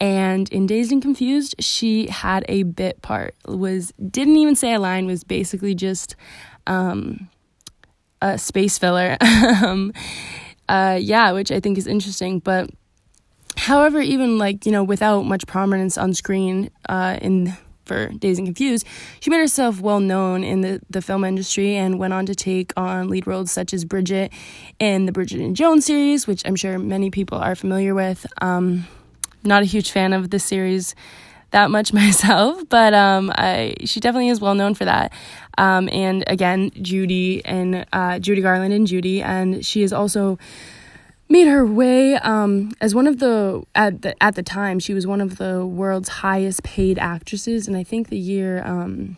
and 0.00 0.48
in 0.50 0.66
Dazed 0.66 0.92
and 0.92 1.00
Confused, 1.00 1.54
she 1.58 2.08
had 2.08 2.44
a 2.48 2.64
bit 2.64 3.00
part. 3.02 3.34
Was 3.46 3.92
didn't 4.10 4.36
even 4.36 4.54
say 4.54 4.74
a 4.74 4.78
line. 4.78 5.06
Was 5.06 5.24
basically 5.24 5.74
just 5.74 6.16
um, 6.66 7.30
a 8.20 8.38
space 8.38 8.78
filler. 8.78 9.16
um, 9.64 9.92
uh, 10.68 10.98
yeah, 11.00 11.32
which 11.32 11.50
I 11.50 11.60
think 11.60 11.78
is 11.78 11.86
interesting. 11.86 12.40
But 12.40 12.70
however, 13.56 14.00
even 14.00 14.36
like 14.36 14.66
you 14.66 14.72
know, 14.72 14.84
without 14.84 15.22
much 15.22 15.46
prominence 15.46 15.96
on 15.96 16.12
screen 16.12 16.70
uh, 16.88 17.18
in 17.22 17.56
for 17.86 18.08
Dazed 18.08 18.40
and 18.40 18.48
Confused, 18.48 18.84
she 19.20 19.30
made 19.30 19.38
herself 19.38 19.80
well 19.80 20.00
known 20.00 20.44
in 20.44 20.60
the, 20.60 20.80
the 20.90 21.00
film 21.00 21.24
industry 21.24 21.76
and 21.76 21.98
went 21.98 22.12
on 22.12 22.26
to 22.26 22.34
take 22.34 22.72
on 22.76 23.08
lead 23.08 23.26
roles 23.26 23.52
such 23.52 23.72
as 23.72 23.84
Bridget 23.84 24.32
in 24.78 25.06
the 25.06 25.12
Bridget 25.12 25.40
and 25.40 25.56
Jones 25.56 25.86
series, 25.86 26.26
which 26.26 26.42
I'm 26.44 26.56
sure 26.56 26.78
many 26.78 27.10
people 27.10 27.38
are 27.38 27.54
familiar 27.54 27.94
with. 27.94 28.26
Um, 28.42 28.86
not 29.46 29.62
a 29.62 29.66
huge 29.66 29.90
fan 29.90 30.12
of 30.12 30.30
the 30.30 30.38
series 30.38 30.94
that 31.50 31.70
much 31.70 31.92
myself, 32.02 32.68
but 32.68 32.94
um, 32.94 33.32
I, 33.34 33.74
she 33.84 34.00
definitely 34.00 34.28
is 34.28 34.40
well 34.40 34.54
known 34.54 34.74
for 34.74 34.84
that. 34.84 35.12
Um, 35.58 35.88
and 35.90 36.24
again, 36.26 36.70
Judy 36.82 37.44
and 37.44 37.86
uh, 37.92 38.18
Judy 38.18 38.42
Garland 38.42 38.74
and 38.74 38.86
Judy, 38.86 39.22
and 39.22 39.64
she 39.64 39.82
is 39.82 39.92
also 39.92 40.38
made 41.28 41.48
her 41.48 41.66
way 41.66 42.16
um, 42.16 42.72
as 42.80 42.94
one 42.94 43.06
of 43.06 43.18
the 43.18 43.64
at 43.74 44.02
the 44.02 44.22
at 44.22 44.34
the 44.36 44.42
time 44.42 44.78
she 44.78 44.94
was 44.94 45.06
one 45.06 45.20
of 45.20 45.38
the 45.38 45.66
world's 45.66 46.08
highest 46.08 46.62
paid 46.62 46.98
actresses, 46.98 47.66
and 47.66 47.76
I 47.76 47.82
think 47.82 48.08
the 48.08 48.18
year. 48.18 48.62
Um, 48.64 49.16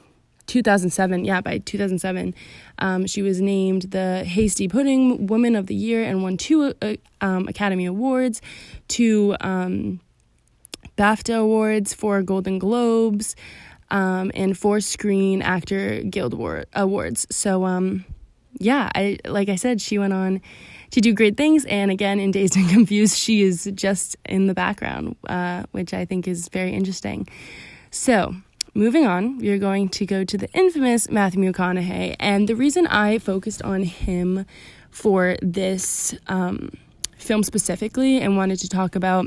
2007, 0.48 1.26
yeah, 1.26 1.42
by 1.42 1.58
2007, 1.58 2.34
um, 2.78 3.06
she 3.06 3.20
was 3.20 3.38
named 3.38 3.82
the 3.90 4.24
Hasty 4.24 4.66
Pudding 4.66 5.26
Woman 5.26 5.54
of 5.54 5.66
the 5.66 5.74
Year 5.74 6.02
and 6.02 6.22
won 6.22 6.38
two 6.38 6.72
uh, 6.80 6.94
um, 7.20 7.46
Academy 7.48 7.84
Awards, 7.84 8.40
two 8.88 9.36
um, 9.42 10.00
BAFTA 10.98 11.38
Awards, 11.38 11.94
four 11.94 12.22
Golden 12.22 12.58
Globes, 12.58 13.36
um, 13.90 14.30
and 14.34 14.58
four 14.58 14.80
Screen 14.80 15.40
Actor 15.40 16.02
Guild 16.02 16.34
Award, 16.34 16.66
Awards. 16.74 17.26
So, 17.30 17.64
um, 17.64 18.04
yeah, 18.58 18.90
I 18.94 19.18
like 19.24 19.48
I 19.48 19.56
said, 19.56 19.80
she 19.80 19.98
went 19.98 20.12
on 20.12 20.40
to 20.90 21.00
do 21.00 21.12
great 21.14 21.36
things. 21.36 21.64
And 21.66 21.90
again, 21.90 22.18
in 22.18 22.30
Dazed 22.30 22.56
and 22.56 22.68
Confused, 22.76 23.16
she 23.16 23.42
is 23.42 23.70
just 23.74 24.16
in 24.24 24.46
the 24.46 24.54
background, 24.54 25.16
uh, 25.28 25.64
which 25.70 25.94
I 25.94 26.04
think 26.04 26.26
is 26.26 26.48
very 26.48 26.72
interesting. 26.72 27.28
So, 27.90 28.34
moving 28.74 29.06
on, 29.06 29.38
we 29.38 29.50
are 29.50 29.58
going 29.58 29.88
to 29.90 30.06
go 30.06 30.24
to 30.24 30.36
the 30.36 30.50
infamous 30.52 31.08
Matthew 31.08 31.40
McConaughey. 31.40 32.16
And 32.18 32.48
the 32.48 32.56
reason 32.56 32.86
I 32.86 33.18
focused 33.18 33.62
on 33.62 33.84
him 33.84 34.44
for 34.90 35.36
this 35.42 36.14
um, 36.26 36.70
film 37.16 37.42
specifically 37.42 38.18
and 38.20 38.36
wanted 38.36 38.58
to 38.60 38.68
talk 38.68 38.96
about 38.96 39.26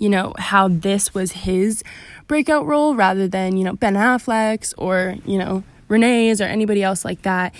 you 0.00 0.08
know, 0.08 0.32
how 0.38 0.66
this 0.66 1.14
was 1.14 1.32
his 1.32 1.84
breakout 2.26 2.66
role 2.66 2.94
rather 2.94 3.28
than, 3.28 3.56
you 3.56 3.64
know, 3.64 3.74
Ben 3.74 3.94
Affleck's 3.94 4.72
or, 4.78 5.16
you 5.26 5.38
know, 5.38 5.62
Renee's 5.88 6.40
or 6.40 6.44
anybody 6.44 6.82
else 6.82 7.04
like 7.04 7.22
that 7.22 7.54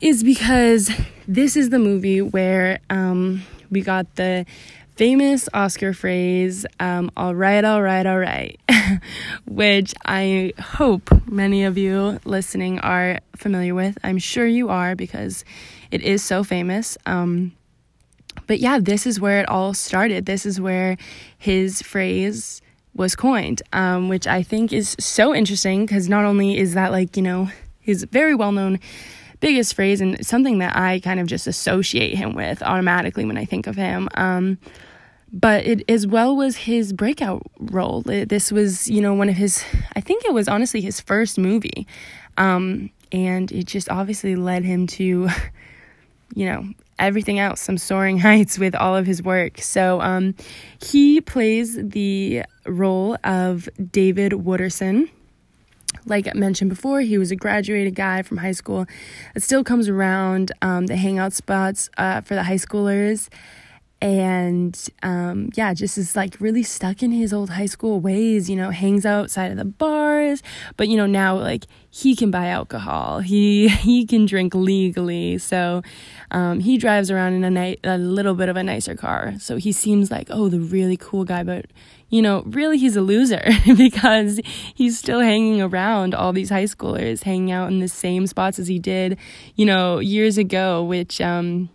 is 0.00 0.22
because 0.22 0.90
this 1.26 1.56
is 1.56 1.70
the 1.70 1.78
movie 1.78 2.22
where 2.22 2.78
um, 2.90 3.42
we 3.70 3.80
got 3.80 4.14
the 4.14 4.46
famous 4.94 5.48
Oscar 5.52 5.92
phrase, 5.92 6.64
um, 6.78 7.10
all 7.16 7.34
right, 7.34 7.64
all 7.64 7.82
right, 7.82 8.06
all 8.06 8.18
right, 8.18 8.60
which 9.46 9.94
I 10.06 10.52
hope 10.60 11.10
many 11.26 11.64
of 11.64 11.76
you 11.76 12.20
listening 12.24 12.78
are 12.80 13.18
familiar 13.34 13.74
with. 13.74 13.98
I'm 14.04 14.18
sure 14.18 14.46
you 14.46 14.68
are 14.68 14.94
because 14.94 15.44
it 15.90 16.02
is 16.02 16.22
so 16.22 16.44
famous. 16.44 16.96
Um, 17.06 17.52
but 18.46 18.60
yeah, 18.60 18.78
this 18.78 19.06
is 19.06 19.20
where 19.20 19.40
it 19.40 19.48
all 19.48 19.74
started. 19.74 20.26
This 20.26 20.46
is 20.46 20.60
where 20.60 20.96
his 21.38 21.82
phrase 21.82 22.60
was 22.94 23.16
coined, 23.16 23.62
um, 23.72 24.08
which 24.08 24.26
I 24.26 24.42
think 24.42 24.72
is 24.72 24.96
so 25.00 25.34
interesting 25.34 25.84
because 25.84 26.08
not 26.08 26.24
only 26.24 26.58
is 26.58 26.74
that 26.74 26.92
like, 26.92 27.16
you 27.16 27.22
know, 27.22 27.48
his 27.80 28.04
very 28.04 28.34
well 28.34 28.52
known 28.52 28.78
biggest 29.40 29.74
phrase 29.74 30.00
and 30.00 30.24
something 30.24 30.58
that 30.58 30.76
I 30.76 31.00
kind 31.00 31.20
of 31.20 31.26
just 31.26 31.46
associate 31.46 32.14
him 32.14 32.34
with 32.34 32.62
automatically 32.62 33.24
when 33.24 33.36
I 33.36 33.44
think 33.44 33.66
of 33.66 33.76
him. 33.76 34.08
Um, 34.14 34.58
but 35.32 35.66
it 35.66 35.82
as 35.90 36.06
well 36.06 36.36
was 36.36 36.56
his 36.56 36.92
breakout 36.92 37.42
role. 37.58 38.08
It, 38.08 38.28
this 38.28 38.52
was, 38.52 38.88
you 38.88 39.00
know, 39.00 39.14
one 39.14 39.28
of 39.28 39.36
his, 39.36 39.64
I 39.96 40.00
think 40.00 40.24
it 40.24 40.32
was 40.32 40.48
honestly 40.48 40.80
his 40.80 41.00
first 41.00 41.38
movie. 41.38 41.86
Um, 42.38 42.90
and 43.10 43.50
it 43.50 43.64
just 43.64 43.90
obviously 43.90 44.36
led 44.36 44.64
him 44.64 44.86
to 44.88 45.28
you 46.34 46.46
know, 46.46 46.68
everything 46.98 47.38
else, 47.38 47.60
some 47.60 47.78
soaring 47.78 48.18
heights 48.28 48.58
with 48.58 48.74
all 48.74 48.96
of 48.96 49.06
his 49.06 49.22
work. 49.22 49.60
So 49.60 50.00
um, 50.00 50.34
he 50.82 51.20
plays 51.20 51.76
the 51.76 52.44
role 52.66 53.16
of 53.24 53.68
David 53.90 54.32
Wooderson. 54.32 55.10
Like 56.06 56.28
I 56.28 56.32
mentioned 56.34 56.70
before, 56.70 57.00
he 57.00 57.16
was 57.18 57.30
a 57.30 57.36
graduated 57.36 57.94
guy 57.94 58.22
from 58.22 58.38
high 58.38 58.52
school. 58.52 58.86
It 59.34 59.42
still 59.42 59.64
comes 59.64 59.88
around 59.88 60.52
um, 60.60 60.86
the 60.86 60.96
hangout 60.96 61.32
spots 61.32 61.88
uh, 61.96 62.20
for 62.20 62.34
the 62.34 62.42
high 62.42 62.56
schoolers 62.56 63.28
and 64.04 64.78
um, 65.02 65.48
yeah, 65.54 65.72
just 65.72 65.96
is 65.96 66.14
like 66.14 66.38
really 66.38 66.62
stuck 66.62 67.02
in 67.02 67.10
his 67.10 67.32
old 67.32 67.48
high 67.48 67.64
school 67.64 68.00
ways, 68.00 68.50
you 68.50 68.54
know, 68.54 68.68
hangs 68.68 69.06
outside 69.06 69.50
of 69.50 69.56
the 69.56 69.64
bars, 69.64 70.42
but 70.76 70.88
you 70.88 70.98
know, 70.98 71.06
now 71.06 71.38
like 71.38 71.64
he 71.88 72.14
can 72.14 72.30
buy 72.30 72.48
alcohol, 72.48 73.20
he 73.20 73.68
he 73.68 74.04
can 74.04 74.26
drink 74.26 74.54
legally, 74.54 75.38
so 75.38 75.80
um, 76.30 76.60
he 76.60 76.76
drives 76.76 77.10
around 77.10 77.32
in 77.32 77.44
a, 77.44 77.50
ni- 77.50 77.78
a 77.82 77.96
little 77.96 78.34
bit 78.34 78.50
of 78.50 78.58
a 78.58 78.62
nicer 78.62 78.94
car, 78.94 79.36
so 79.38 79.56
he 79.56 79.72
seems 79.72 80.10
like 80.10 80.28
oh 80.28 80.50
the 80.50 80.60
really 80.60 80.98
cool 80.98 81.24
guy, 81.24 81.42
but 81.42 81.64
you 82.10 82.20
know, 82.20 82.42
really 82.44 82.76
he's 82.76 82.96
a 82.96 83.00
loser 83.00 83.42
because 83.78 84.38
he's 84.74 84.98
still 84.98 85.20
hanging 85.20 85.62
around 85.62 86.14
all 86.14 86.34
these 86.34 86.50
high 86.50 86.64
schoolers, 86.64 87.22
hanging 87.22 87.52
out 87.52 87.72
in 87.72 87.80
the 87.80 87.88
same 87.88 88.26
spots 88.26 88.58
as 88.58 88.68
he 88.68 88.78
did, 88.78 89.16
you 89.56 89.64
know, 89.64 89.98
years 89.98 90.36
ago, 90.36 90.84
which 90.84 91.22
um 91.22 91.70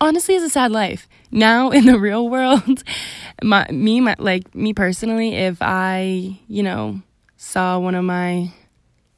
honestly 0.00 0.34
is 0.34 0.42
a 0.42 0.50
sad 0.50 0.70
life. 0.72 1.08
Now 1.30 1.70
in 1.70 1.86
the 1.86 1.98
real 1.98 2.28
world, 2.28 2.82
my 3.42 3.66
me 3.70 4.00
my, 4.00 4.16
like 4.18 4.54
me 4.54 4.72
personally, 4.72 5.34
if 5.34 5.58
I, 5.60 6.38
you 6.48 6.62
know, 6.62 7.00
saw 7.36 7.78
one 7.78 7.94
of 7.94 8.04
my 8.04 8.52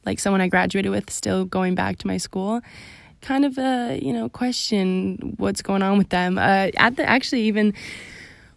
like 0.05 0.19
someone 0.19 0.41
I 0.41 0.47
graduated 0.47 0.91
with 0.91 1.09
still 1.09 1.45
going 1.45 1.75
back 1.75 1.97
to 1.99 2.07
my 2.07 2.17
school, 2.17 2.61
kind 3.21 3.45
of 3.45 3.57
uh, 3.57 3.97
you 4.01 4.13
know, 4.13 4.29
question 4.29 5.35
what's 5.37 5.61
going 5.61 5.83
on 5.83 5.97
with 5.97 6.09
them. 6.09 6.37
Uh 6.37 6.69
at 6.77 6.95
the 6.97 7.09
actually 7.09 7.41
even 7.43 7.73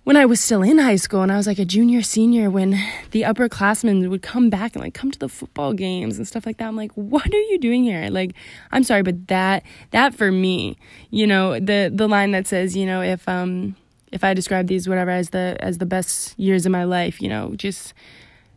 when 0.04 0.18
I 0.18 0.26
was 0.26 0.38
still 0.38 0.62
in 0.62 0.78
high 0.78 0.96
school 0.96 1.22
and 1.22 1.32
I 1.32 1.36
was 1.36 1.46
like 1.46 1.58
a 1.58 1.64
junior, 1.64 2.02
senior, 2.02 2.50
when 2.50 2.78
the 3.12 3.22
upperclassmen 3.22 4.08
would 4.10 4.20
come 4.20 4.50
back 4.50 4.74
and 4.74 4.84
like 4.84 4.92
come 4.92 5.10
to 5.10 5.18
the 5.18 5.30
football 5.30 5.72
games 5.72 6.18
and 6.18 6.28
stuff 6.28 6.44
like 6.44 6.58
that, 6.58 6.68
I'm 6.68 6.76
like, 6.76 6.92
what 6.92 7.26
are 7.26 7.40
you 7.40 7.58
doing 7.58 7.84
here? 7.84 8.10
Like, 8.10 8.34
I'm 8.70 8.84
sorry, 8.84 9.02
but 9.02 9.28
that 9.28 9.62
that 9.92 10.14
for 10.14 10.30
me, 10.30 10.76
you 11.10 11.26
know, 11.26 11.58
the 11.58 11.90
the 11.92 12.06
line 12.06 12.32
that 12.32 12.46
says, 12.46 12.76
you 12.76 12.84
know, 12.84 13.00
if 13.00 13.26
um 13.26 13.76
if 14.12 14.22
I 14.22 14.34
describe 14.34 14.66
these 14.66 14.86
whatever 14.86 15.10
as 15.10 15.30
the 15.30 15.56
as 15.60 15.78
the 15.78 15.86
best 15.86 16.38
years 16.38 16.66
of 16.66 16.72
my 16.72 16.84
life, 16.84 17.22
you 17.22 17.30
know, 17.30 17.54
just 17.56 17.94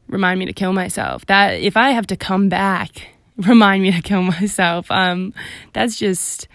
remind 0.10 0.40
me 0.40 0.46
to 0.48 0.54
kill 0.54 0.74
myself. 0.74 1.26
That 1.28 1.62
if 1.62 1.78
I 1.78 1.92
have 1.92 2.08
to 2.08 2.18
come 2.18 2.50
back, 2.50 3.08
remind 3.38 3.84
me 3.84 3.94
to 3.94 4.02
kill 4.02 4.22
myself. 4.22 4.92
Um, 4.92 5.34
that's 5.72 5.98
just 5.98 6.50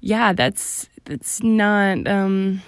yeah, 0.00 0.32
that's 0.32 0.88
that's 1.04 1.44
not 1.44 2.08
um 2.08 2.60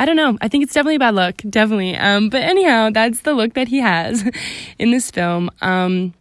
I 0.00 0.06
don't 0.06 0.16
know. 0.16 0.38
I 0.40 0.48
think 0.48 0.64
it's 0.64 0.72
definitely 0.72 0.94
a 0.94 1.00
bad 1.00 1.14
look. 1.14 1.36
Definitely. 1.50 1.94
Um, 1.94 2.30
but 2.30 2.40
anyhow, 2.40 2.88
that's 2.88 3.20
the 3.20 3.34
look 3.34 3.52
that 3.52 3.68
he 3.68 3.80
has 3.80 4.24
in 4.78 4.92
this 4.92 5.10
film. 5.10 5.50
Um, 5.60 6.14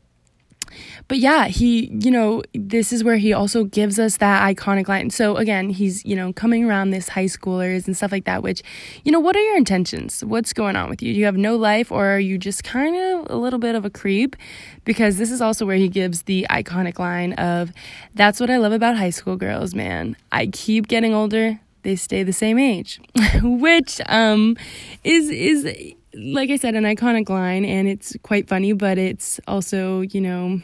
but 1.07 1.19
yeah, 1.19 1.45
he, 1.45 1.85
you 1.87 2.11
know, 2.11 2.43
this 2.53 2.91
is 2.91 3.05
where 3.05 3.15
he 3.15 3.31
also 3.31 3.63
gives 3.63 3.97
us 3.97 4.17
that 4.17 4.53
iconic 4.53 4.89
line. 4.89 5.11
So 5.11 5.37
again, 5.37 5.69
he's, 5.69 6.03
you 6.03 6.13
know, 6.13 6.33
coming 6.33 6.65
around 6.65 6.89
this 6.89 7.07
high 7.07 7.25
schoolers 7.25 7.87
and 7.87 7.95
stuff 7.95 8.11
like 8.11 8.25
that, 8.25 8.43
which, 8.43 8.61
you 9.05 9.13
know, 9.13 9.19
what 9.21 9.37
are 9.37 9.41
your 9.41 9.55
intentions? 9.55 10.25
What's 10.25 10.51
going 10.51 10.75
on 10.75 10.89
with 10.89 11.01
you? 11.01 11.13
Do 11.13 11.19
you 11.19 11.25
have 11.25 11.37
no 11.37 11.55
life 11.55 11.89
or 11.89 12.05
are 12.05 12.19
you 12.19 12.37
just 12.37 12.65
kind 12.65 12.97
of 12.97 13.31
a 13.31 13.37
little 13.37 13.59
bit 13.59 13.75
of 13.75 13.85
a 13.85 13.89
creep? 13.89 14.35
Because 14.83 15.17
this 15.17 15.31
is 15.31 15.39
also 15.39 15.65
where 15.65 15.77
he 15.77 15.87
gives 15.87 16.23
the 16.23 16.45
iconic 16.49 16.99
line 16.99 17.31
of, 17.33 17.71
that's 18.13 18.41
what 18.41 18.49
I 18.49 18.57
love 18.57 18.73
about 18.73 18.97
high 18.97 19.09
school 19.11 19.37
girls, 19.37 19.73
man. 19.73 20.17
I 20.33 20.47
keep 20.47 20.89
getting 20.89 21.13
older 21.13 21.61
they 21.83 21.95
stay 21.95 22.23
the 22.23 22.33
same 22.33 22.57
age, 22.57 22.99
which 23.43 24.01
um, 24.07 24.57
is 25.03 25.29
is 25.29 25.95
like 26.13 26.49
I 26.49 26.57
said 26.57 26.75
an 26.75 26.83
iconic 26.83 27.29
line, 27.29 27.65
and 27.65 27.87
it's 27.87 28.15
quite 28.23 28.47
funny, 28.47 28.73
but 28.73 28.97
it's 28.97 29.39
also 29.47 30.01
you 30.01 30.21
know 30.21 30.61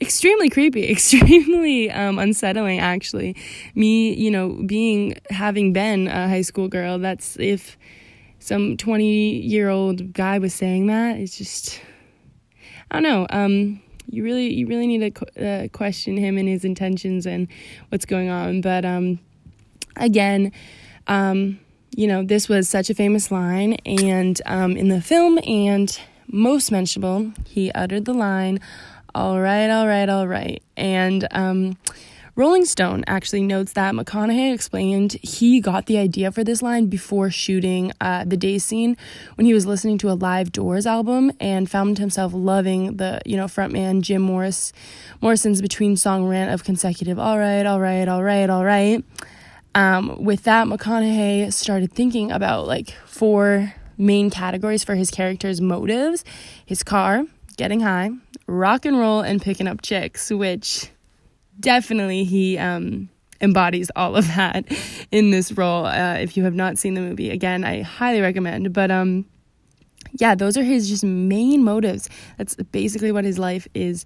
extremely 0.00 0.48
creepy, 0.48 0.88
extremely 0.90 1.90
um, 1.90 2.18
unsettling. 2.18 2.80
Actually, 2.80 3.36
me 3.74 4.14
you 4.14 4.30
know 4.30 4.62
being 4.66 5.14
having 5.30 5.72
been 5.72 6.08
a 6.08 6.28
high 6.28 6.42
school 6.42 6.68
girl, 6.68 6.98
that's 6.98 7.36
if 7.38 7.76
some 8.38 8.76
twenty 8.76 9.40
year 9.40 9.68
old 9.68 10.12
guy 10.12 10.38
was 10.38 10.54
saying 10.54 10.86
that, 10.86 11.18
it's 11.18 11.36
just 11.36 11.80
I 12.90 13.00
don't 13.00 13.02
know. 13.02 13.26
Um, 13.30 13.80
you 14.10 14.24
really 14.24 14.52
you 14.52 14.66
really 14.66 14.86
need 14.86 15.14
to 15.14 15.46
uh, 15.46 15.68
question 15.68 16.16
him 16.16 16.38
and 16.38 16.48
his 16.48 16.64
intentions 16.64 17.26
and 17.26 17.48
what's 17.90 18.06
going 18.06 18.30
on, 18.30 18.60
but 18.60 18.84
um 18.84 19.20
again, 19.98 20.52
um, 21.06 21.60
you 21.94 22.06
know, 22.06 22.22
this 22.22 22.48
was 22.48 22.68
such 22.68 22.90
a 22.90 22.94
famous 22.94 23.30
line, 23.30 23.74
and 23.84 24.40
um, 24.46 24.76
in 24.76 24.88
the 24.88 25.00
film, 25.00 25.38
and 25.46 25.98
most 26.28 26.70
mentionable, 26.70 27.32
he 27.46 27.72
uttered 27.72 28.04
the 28.04 28.14
line, 28.14 28.60
All 29.14 29.40
right, 29.40 29.70
all 29.70 29.86
right, 29.86 30.08
all 30.08 30.28
right. 30.28 30.62
And 30.76 31.26
um, 31.32 31.76
Rolling 32.38 32.66
Stone 32.66 33.02
actually 33.08 33.42
notes 33.42 33.72
that 33.72 33.94
McConaughey 33.94 34.54
explained 34.54 35.14
he 35.24 35.60
got 35.60 35.86
the 35.86 35.98
idea 35.98 36.30
for 36.30 36.44
this 36.44 36.62
line 36.62 36.86
before 36.86 37.30
shooting 37.30 37.90
uh, 38.00 38.22
the 38.24 38.36
day 38.36 38.58
scene 38.58 38.96
when 39.34 39.44
he 39.44 39.52
was 39.52 39.66
listening 39.66 39.98
to 39.98 40.10
a 40.10 40.14
live 40.14 40.52
Doors 40.52 40.86
album 40.86 41.32
and 41.40 41.68
found 41.68 41.98
himself 41.98 42.32
loving 42.32 42.98
the 42.98 43.20
you 43.26 43.36
know 43.36 43.46
frontman 43.46 44.02
Jim 44.02 44.22
Morris 44.22 44.72
Morrison's 45.20 45.60
between 45.60 45.96
song 45.96 46.28
rant 46.28 46.52
of 46.52 46.62
consecutive 46.62 47.18
all 47.18 47.40
right, 47.40 47.66
all 47.66 47.80
right, 47.80 48.06
all 48.06 48.22
right, 48.22 48.48
all 48.48 48.64
right. 48.64 49.04
Um, 49.78 50.24
with 50.24 50.42
that, 50.42 50.66
McConaughey 50.66 51.52
started 51.52 51.92
thinking 51.92 52.32
about 52.32 52.66
like 52.66 52.90
four 53.06 53.74
main 53.96 54.28
categories 54.28 54.82
for 54.82 54.96
his 54.96 55.08
character's 55.08 55.60
motives 55.60 56.24
his 56.66 56.82
car, 56.82 57.24
getting 57.56 57.78
high, 57.78 58.10
rock 58.48 58.84
and 58.84 58.98
roll, 58.98 59.20
and 59.20 59.40
picking 59.40 59.68
up 59.68 59.80
chicks, 59.80 60.32
which 60.32 60.90
definitely 61.60 62.24
he 62.24 62.58
um, 62.58 63.08
embodies 63.40 63.88
all 63.94 64.16
of 64.16 64.26
that 64.34 64.64
in 65.12 65.30
this 65.30 65.52
role. 65.52 65.86
Uh, 65.86 66.14
if 66.14 66.36
you 66.36 66.42
have 66.42 66.56
not 66.56 66.76
seen 66.76 66.94
the 66.94 67.00
movie, 67.00 67.30
again, 67.30 67.62
I 67.62 67.82
highly 67.82 68.20
recommend. 68.20 68.72
But 68.72 68.90
um, 68.90 69.26
yeah, 70.14 70.34
those 70.34 70.56
are 70.56 70.64
his 70.64 70.88
just 70.88 71.04
main 71.04 71.62
motives. 71.62 72.10
That's 72.36 72.56
basically 72.56 73.12
what 73.12 73.22
his 73.22 73.38
life 73.38 73.68
is 73.74 74.04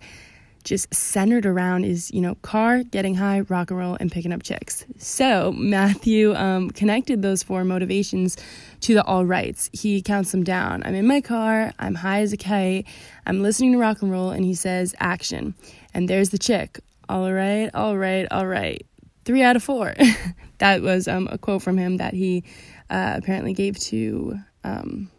just 0.65 0.93
centered 0.95 1.47
around 1.47 1.85
is, 1.85 2.11
you 2.13 2.21
know, 2.21 2.35
car, 2.37 2.83
getting 2.83 3.15
high, 3.15 3.41
rock 3.41 3.71
and 3.71 3.79
roll, 3.79 3.97
and 3.99 4.11
picking 4.11 4.33
up 4.33 4.43
chicks. 4.43 4.85
So 4.99 5.53
Matthew 5.53 6.35
um, 6.35 6.71
connected 6.71 7.23
those 7.23 7.43
four 7.43 7.65
motivations 7.65 8.37
to 8.83 8.95
the 8.95 9.05
all 9.05 9.25
rights. 9.25 9.71
He 9.73 10.03
counts 10.03 10.33
them 10.33 10.45
down. 10.45 10.83
I'm 10.85 10.95
in 10.95 11.07
my 11.07 11.21
car, 11.21 11.73
I'm 11.79 11.95
high 11.95 12.21
as 12.21 12.33
a 12.33 12.37
kite, 12.37 12.87
I'm 13.27 13.43
listening 13.43 13.73
to 13.73 13.79
rock 13.79 14.03
and 14.03 14.11
roll, 14.11 14.31
and 14.31 14.45
he 14.45 14.55
says, 14.55 14.95
action. 15.01 15.55
And 15.95 16.09
there's 16.09 16.31
the 16.31 16.39
chick. 16.39 16.81
All 17.09 17.33
right, 17.33 17.71
all 17.75 17.97
right, 17.97 18.27
all 18.31 18.47
right. 18.47 18.87
Three 19.25 19.43
out 19.43 19.57
of 19.57 19.63
four. 19.63 19.95
that 20.59 20.83
was 20.83 21.09
um, 21.09 21.29
a 21.31 21.39
quote 21.39 21.63
from 21.63 21.77
him 21.77 21.99
that 21.99 22.15
he 22.15 22.45
uh, 22.91 23.15
apparently 23.17 23.53
gave 23.53 23.79
to 23.81 24.39
um, 24.65 25.11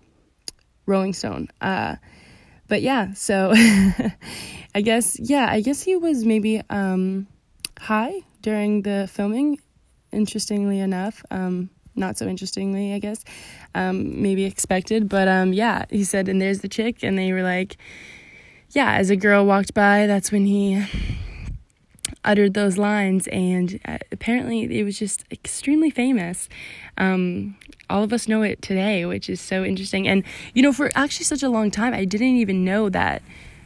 Rolling 0.86 1.14
Stone. 1.14 1.50
Uh, 1.62 1.96
but 2.68 2.82
yeah, 2.82 3.14
so 3.14 3.54
I 4.76 4.82
guess 4.82 5.20
yeah, 5.20 5.48
I 5.50 5.62
guess 5.62 5.82
he 5.82 5.96
was 5.96 6.26
maybe 6.26 6.62
um, 6.70 7.28
high 7.80 8.22
during 8.42 8.82
the 8.82 9.08
filming. 9.12 9.60
Interestingly 10.12 10.80
enough, 10.80 11.24
um, 11.32 11.72
not 11.96 12.18
so 12.18 12.28
interestingly, 12.28 12.94
I 12.94 13.00
guess, 13.00 13.24
um, 13.74 14.22
maybe 14.22 14.46
expected, 14.46 15.10
but 15.10 15.28
um, 15.28 15.54
yeah, 15.54 15.86
he 15.90 16.04
said, 16.04 16.30
and 16.30 16.40
there's 16.40 16.60
the 16.60 16.68
chick, 16.68 17.04
and 17.04 17.18
they 17.18 17.34
were 17.34 17.42
like, 17.42 17.78
yeah, 18.70 18.94
as 18.94 19.10
a 19.10 19.16
girl 19.16 19.46
walked 19.46 19.74
by, 19.74 20.06
that's 20.06 20.32
when 20.32 20.46
he 20.46 20.86
uttered 22.26 22.54
those 22.54 22.78
lines, 22.78 23.28
and 23.28 23.80
uh, 23.86 23.98
apparently 24.12 24.80
it 24.80 24.84
was 24.84 24.98
just 24.98 25.26
extremely 25.32 25.90
famous. 25.90 26.50
Um, 26.98 27.58
all 27.90 28.04
of 28.04 28.14
us 28.14 28.28
know 28.28 28.42
it 28.42 28.62
today, 28.62 29.06
which 29.06 29.30
is 29.30 29.42
so 29.42 29.64
interesting. 29.64 30.08
And, 30.08 30.24
you 30.54 30.62
know, 30.62 30.74
for 30.74 30.90
actually 30.96 31.26
such 31.26 31.44
a 31.44 31.50
long 31.50 31.70
time, 31.72 31.94
I 31.94 32.06
didn't 32.06 32.38
even 32.38 32.64
know 32.64 32.90
that 32.90 33.22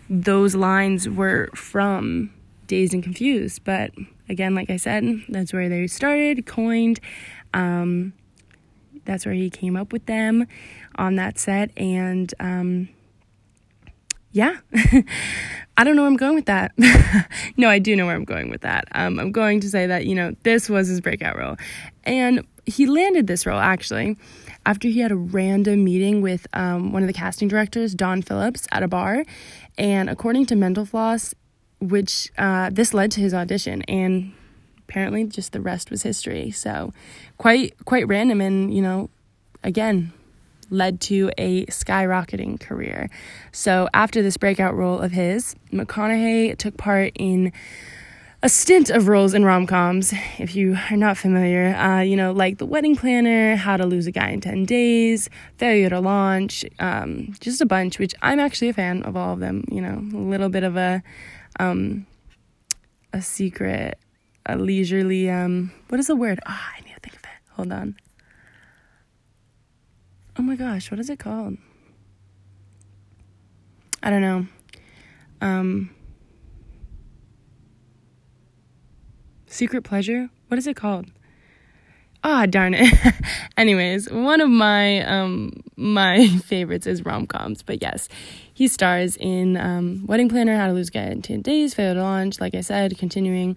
those 0.09 0.55
lines 0.55 1.07
were 1.07 1.49
from 1.53 2.33
Dazed 2.65 2.93
and 2.93 3.03
Confused. 3.03 3.63
But 3.63 3.91
again, 4.27 4.55
like 4.55 4.69
I 4.69 4.77
said, 4.77 5.23
that's 5.29 5.53
where 5.53 5.69
they 5.69 5.87
started, 5.87 6.45
coined. 6.45 6.99
Um, 7.53 8.13
that's 9.05 9.25
where 9.25 9.35
he 9.35 9.49
came 9.49 9.77
up 9.77 9.93
with 9.93 10.05
them 10.05 10.47
on 10.95 11.15
that 11.15 11.39
set. 11.39 11.71
And 11.77 12.33
um, 12.39 12.89
yeah, 14.37 14.57
I 15.77 15.83
don't 15.83 15.95
know 15.95 16.03
where 16.03 16.11
I'm 16.11 16.15
going 16.15 16.35
with 16.35 16.45
that. 16.45 16.71
no, 17.57 17.69
I 17.69 17.79
do 17.79 17.95
know 17.95 18.05
where 18.05 18.15
I'm 18.15 18.23
going 18.23 18.51
with 18.51 18.61
that. 18.61 18.87
Um, 18.93 19.19
I'm 19.19 19.31
going 19.31 19.59
to 19.61 19.69
say 19.69 19.87
that, 19.87 20.05
you 20.05 20.13
know, 20.13 20.35
this 20.43 20.69
was 20.69 20.87
his 20.87 21.01
breakout 21.01 21.35
role. 21.35 21.55
And 22.03 22.45
he 22.67 22.85
landed 22.85 23.25
this 23.25 23.47
role 23.47 23.59
actually 23.59 24.15
after 24.65 24.87
he 24.87 24.99
had 24.99 25.11
a 25.11 25.15
random 25.15 25.83
meeting 25.83 26.21
with 26.21 26.45
um, 26.53 26.91
one 26.91 27.01
of 27.01 27.07
the 27.07 27.13
casting 27.13 27.47
directors, 27.47 27.95
Don 27.95 28.21
Phillips, 28.21 28.67
at 28.71 28.83
a 28.83 28.87
bar. 28.87 29.25
And 29.75 30.07
according 30.07 30.45
to 30.47 30.55
Mental 30.55 30.85
Floss, 30.85 31.33
which 31.79 32.31
uh, 32.37 32.69
this 32.71 32.93
led 32.93 33.09
to 33.11 33.21
his 33.21 33.33
audition. 33.33 33.81
And 33.83 34.33
apparently 34.87 35.23
just 35.23 35.51
the 35.51 35.61
rest 35.61 35.89
was 35.89 36.03
history. 36.03 36.51
So 36.51 36.93
quite 37.39 37.73
quite 37.85 38.07
random 38.07 38.39
and, 38.39 38.71
you 38.71 38.83
know, 38.83 39.09
again, 39.63 40.13
led 40.69 40.99
to 41.01 41.31
a 41.37 41.65
skyrocketing 41.67 42.59
career. 42.59 43.09
So 43.51 43.87
after 43.93 44.21
this 44.21 44.37
breakout 44.37 44.75
role 44.75 44.99
of 44.99 45.11
his, 45.11 45.55
McConaughey 45.71 46.57
took 46.57 46.77
part 46.77 47.13
in 47.15 47.51
a 48.43 48.49
stint 48.49 48.91
of 48.91 49.07
roles 49.07 49.33
in 49.33 49.43
rom 49.43 49.65
coms, 49.65 50.13
if 50.37 50.55
you 50.55 50.77
are 50.91 50.97
not 50.97 51.17
familiar, 51.17 51.75
uh, 51.75 52.01
you 52.01 52.15
know, 52.15 52.31
like 52.31 52.59
The 52.59 52.67
Wedding 52.67 52.95
Planner, 52.95 53.55
How 53.55 53.77
to 53.77 53.85
Lose 53.85 54.05
a 54.05 54.11
Guy 54.11 54.29
in 54.29 54.41
10 54.41 54.65
Days, 54.65 55.27
Failure 55.57 55.89
to 55.89 55.99
Launch, 55.99 56.63
um, 56.79 57.33
just 57.39 57.61
a 57.61 57.65
bunch, 57.65 57.97
which 57.97 58.13
I'm 58.21 58.39
actually 58.39 58.69
a 58.69 58.73
fan 58.73 59.01
of 59.03 59.17
all 59.17 59.33
of 59.33 59.39
them, 59.39 59.63
you 59.71 59.81
know, 59.81 59.97
a 59.97 60.21
little 60.21 60.49
bit 60.49 60.63
of 60.63 60.77
a, 60.77 61.01
um, 61.59 62.05
a 63.11 63.23
secret, 63.23 63.97
a 64.45 64.55
leisurely, 64.55 65.31
um, 65.31 65.71
what 65.89 65.99
is 65.99 66.05
the 66.05 66.15
word? 66.15 66.39
Ah, 66.45 66.73
oh, 66.73 66.77
I 66.77 66.81
need 66.85 66.93
to 66.93 66.99
think 66.99 67.15
of 67.15 67.23
it. 67.23 67.53
Hold 67.55 67.71
on. 67.71 67.95
Oh 70.39 70.43
my 70.43 70.55
gosh, 70.55 70.91
what 70.91 70.99
is 70.99 71.09
it 71.09 71.19
called? 71.19 71.57
I 74.03 74.09
don't 74.09 74.21
know. 74.21 74.47
Um, 75.41 75.89
Secret 79.47 79.83
pleasure? 79.83 80.29
What 80.49 80.57
is 80.57 80.67
it 80.67 80.75
called? 80.75 81.07
Ah, 82.23 82.45
darn 82.45 82.73
it. 82.75 82.93
Anyways, 83.57 84.11
one 84.11 84.41
of 84.41 84.49
my 84.49 85.03
um 85.05 85.53
my 85.75 86.27
favorites 86.45 86.85
is 86.85 87.05
rom 87.05 87.25
coms, 87.25 87.63
but 87.63 87.81
yes, 87.81 88.09
he 88.53 88.67
stars 88.67 89.17
in 89.17 89.57
um, 89.57 90.05
Wedding 90.05 90.29
Planner, 90.29 90.57
How 90.57 90.67
to 90.67 90.73
Lose 90.73 90.89
a 90.89 90.91
Guy 90.91 91.05
in 91.05 91.21
Ten 91.21 91.41
Days, 91.41 91.73
Fail 91.73 91.93
to 91.93 92.01
Launch. 92.01 92.39
Like 92.39 92.53
I 92.53 92.61
said, 92.61 92.97
continuing. 92.97 93.55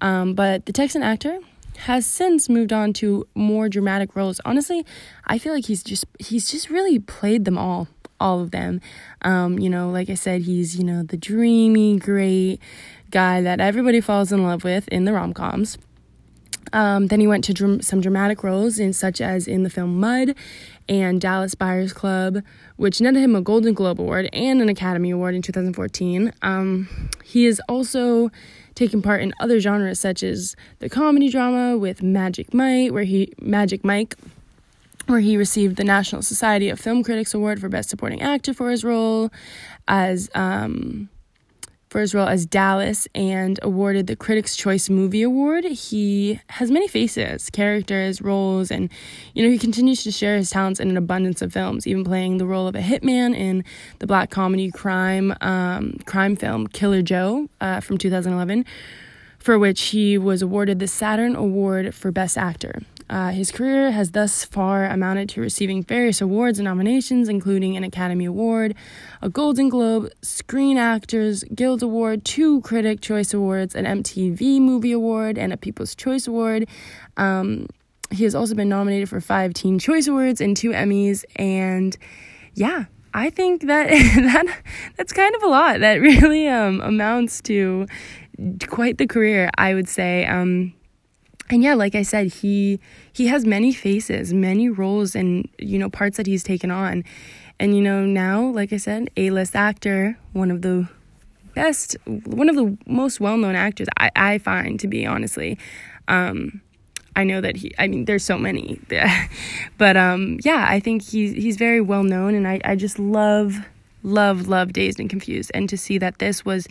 Um, 0.00 0.34
but 0.34 0.66
the 0.66 0.72
Texan 0.72 1.02
actor 1.02 1.38
has 1.78 2.06
since 2.06 2.48
moved 2.48 2.72
on 2.72 2.92
to 2.94 3.26
more 3.34 3.68
dramatic 3.68 4.14
roles. 4.16 4.40
Honestly, 4.44 4.84
I 5.26 5.38
feel 5.38 5.52
like 5.52 5.66
he's 5.66 5.82
just 5.82 6.04
he's 6.18 6.50
just 6.50 6.70
really 6.70 6.98
played 6.98 7.44
them 7.44 7.56
all, 7.56 7.88
all 8.20 8.40
of 8.40 8.50
them. 8.50 8.80
Um, 9.22 9.58
you 9.58 9.70
know, 9.70 9.90
like 9.90 10.10
I 10.10 10.14
said, 10.14 10.42
he's 10.42 10.76
you 10.76 10.84
know 10.84 11.02
the 11.02 11.16
dreamy, 11.16 11.98
great 11.98 12.60
guy 13.10 13.40
that 13.42 13.60
everybody 13.60 14.00
falls 14.00 14.32
in 14.32 14.42
love 14.42 14.64
with 14.64 14.88
in 14.88 15.04
the 15.04 15.12
rom 15.12 15.32
coms. 15.32 15.78
Um, 16.72 17.06
then 17.06 17.20
he 17.20 17.26
went 17.26 17.44
to 17.44 17.54
dr- 17.54 17.84
some 17.84 18.00
dramatic 18.00 18.42
roles 18.42 18.78
in 18.78 18.92
such 18.92 19.20
as 19.20 19.48
in 19.48 19.62
the 19.62 19.70
film 19.70 19.98
Mud 19.98 20.34
and 20.88 21.20
Dallas 21.20 21.54
Buyers 21.54 21.92
Club, 21.92 22.42
which 22.76 23.00
netted 23.00 23.22
him 23.22 23.34
a 23.34 23.40
Golden 23.40 23.74
Globe 23.74 24.00
Award 24.00 24.28
and 24.32 24.60
an 24.60 24.68
Academy 24.68 25.10
Award 25.10 25.34
in 25.34 25.42
2014. 25.42 26.32
Um, 26.42 26.88
he 27.24 27.46
is 27.46 27.60
also 27.68 28.30
taken 28.78 29.02
part 29.02 29.20
in 29.20 29.34
other 29.40 29.58
genres 29.58 29.98
such 29.98 30.22
as 30.22 30.54
the 30.78 30.88
comedy 30.88 31.28
drama 31.28 31.76
with 31.76 32.00
Magic 32.00 32.54
Mike, 32.54 32.92
where 32.92 33.02
he 33.02 33.32
Magic 33.40 33.84
Mike, 33.84 34.14
where 35.06 35.18
he 35.18 35.36
received 35.36 35.76
the 35.76 35.84
National 35.84 36.22
Society 36.22 36.68
of 36.68 36.78
Film 36.78 37.02
Critics 37.02 37.34
Award 37.34 37.60
for 37.60 37.68
Best 37.68 37.90
Supporting 37.90 38.22
Actor 38.22 38.54
for 38.54 38.70
his 38.70 38.84
role 38.84 39.30
as 39.88 40.30
um, 40.34 41.08
for 41.88 42.00
his 42.00 42.14
role 42.14 42.28
as 42.28 42.46
Dallas 42.46 43.08
and 43.14 43.58
awarded 43.62 44.06
the 44.06 44.16
Critics' 44.16 44.56
Choice 44.56 44.88
Movie 44.88 45.22
Award. 45.22 45.64
He 45.64 46.40
has 46.50 46.70
many 46.70 46.88
faces, 46.88 47.50
characters, 47.50 48.20
roles, 48.20 48.70
and 48.70 48.90
you 49.34 49.44
know 49.44 49.50
he 49.50 49.58
continues 49.58 50.02
to 50.04 50.10
share 50.10 50.36
his 50.36 50.50
talents 50.50 50.80
in 50.80 50.90
an 50.90 50.96
abundance 50.96 51.42
of 51.42 51.52
films, 51.52 51.86
even 51.86 52.04
playing 52.04 52.38
the 52.38 52.46
role 52.46 52.66
of 52.66 52.74
a 52.74 52.80
hitman 52.80 53.34
in 53.34 53.64
the 53.98 54.06
black 54.06 54.30
comedy 54.30 54.70
crime 54.70 55.34
um, 55.40 55.98
crime 56.04 56.36
film 56.36 56.66
Killer 56.66 57.02
Joe 57.02 57.48
uh, 57.60 57.80
from 57.80 57.98
2011, 57.98 58.64
for 59.38 59.58
which 59.58 59.80
he 59.86 60.18
was 60.18 60.42
awarded 60.42 60.78
the 60.78 60.88
Saturn 60.88 61.34
Award 61.34 61.94
for 61.94 62.10
Best 62.10 62.36
Actor. 62.36 62.82
Uh, 63.10 63.30
his 63.30 63.50
career 63.50 63.90
has 63.90 64.10
thus 64.10 64.44
far 64.44 64.84
amounted 64.84 65.28
to 65.30 65.40
receiving 65.40 65.82
various 65.82 66.20
awards 66.20 66.58
and 66.58 66.64
nominations, 66.64 67.28
including 67.28 67.76
an 67.76 67.84
Academy 67.84 68.26
Award, 68.26 68.74
a 69.22 69.28
Golden 69.28 69.68
Globe, 69.68 70.10
Screen 70.22 70.76
Actors 70.76 71.42
Guild 71.54 71.82
Award, 71.82 72.24
two 72.24 72.60
Critic 72.60 73.00
Choice 73.00 73.32
Awards, 73.32 73.74
an 73.74 73.84
MTV 73.84 74.60
Movie 74.60 74.92
Award, 74.92 75.38
and 75.38 75.52
a 75.52 75.56
People's 75.56 75.94
Choice 75.94 76.26
Award. 76.26 76.68
Um, 77.16 77.66
he 78.10 78.24
has 78.24 78.34
also 78.34 78.54
been 78.54 78.68
nominated 78.68 79.08
for 79.08 79.20
five 79.20 79.54
Teen 79.54 79.78
Choice 79.78 80.06
Awards 80.06 80.40
and 80.40 80.56
two 80.56 80.70
Emmys, 80.70 81.24
and 81.36 81.96
yeah, 82.54 82.86
I 83.14 83.30
think 83.30 83.66
that 83.66 83.88
that 83.90 84.62
that's 84.96 85.12
kind 85.12 85.34
of 85.34 85.42
a 85.42 85.46
lot. 85.46 85.80
That 85.80 85.96
really 86.00 86.48
um, 86.48 86.80
amounts 86.80 87.40
to 87.42 87.86
quite 88.66 88.98
the 88.98 89.06
career, 89.06 89.50
I 89.56 89.74
would 89.74 89.88
say. 89.88 90.26
Um, 90.26 90.74
and 91.50 91.62
yeah 91.62 91.74
like 91.74 91.94
i 91.94 92.02
said 92.02 92.26
he 92.26 92.78
he 93.12 93.26
has 93.26 93.44
many 93.44 93.72
faces 93.72 94.32
many 94.32 94.68
roles 94.68 95.14
and 95.14 95.48
you 95.58 95.78
know 95.78 95.88
parts 95.90 96.16
that 96.16 96.26
he's 96.26 96.42
taken 96.42 96.70
on. 96.70 97.04
And 97.60 97.74
you 97.74 97.82
know 97.82 98.06
now 98.06 98.46
like 98.46 98.72
i 98.72 98.76
said 98.76 99.10
a-list 99.16 99.56
actor 99.56 100.16
one 100.32 100.52
of 100.52 100.62
the 100.62 100.88
best 101.54 101.96
one 102.04 102.48
of 102.48 102.54
the 102.54 102.76
most 102.86 103.18
well-known 103.20 103.56
actors 103.56 103.88
i, 103.98 104.10
I 104.14 104.38
find 104.38 104.78
to 104.80 104.86
be 104.86 105.06
honestly. 105.06 105.58
Um, 106.06 106.62
i 107.16 107.24
know 107.24 107.40
that 107.40 107.56
he 107.56 107.74
i 107.78 107.88
mean 107.88 108.04
there's 108.04 108.24
so 108.24 108.38
many. 108.38 108.80
But 109.78 109.96
um, 109.96 110.38
yeah 110.44 110.66
i 110.68 110.78
think 110.78 111.02
he's 111.02 111.32
he's 111.32 111.56
very 111.56 111.80
well 111.80 112.04
known 112.04 112.34
and 112.34 112.46
i 112.46 112.60
i 112.64 112.76
just 112.76 112.98
love 112.98 113.58
love 114.02 114.48
love 114.48 114.72
dazed 114.72 115.00
and 115.00 115.10
confused. 115.10 115.50
And 115.54 115.68
to 115.68 115.76
see 115.76 115.98
that 115.98 116.18
this 116.18 116.44
was 116.44 116.66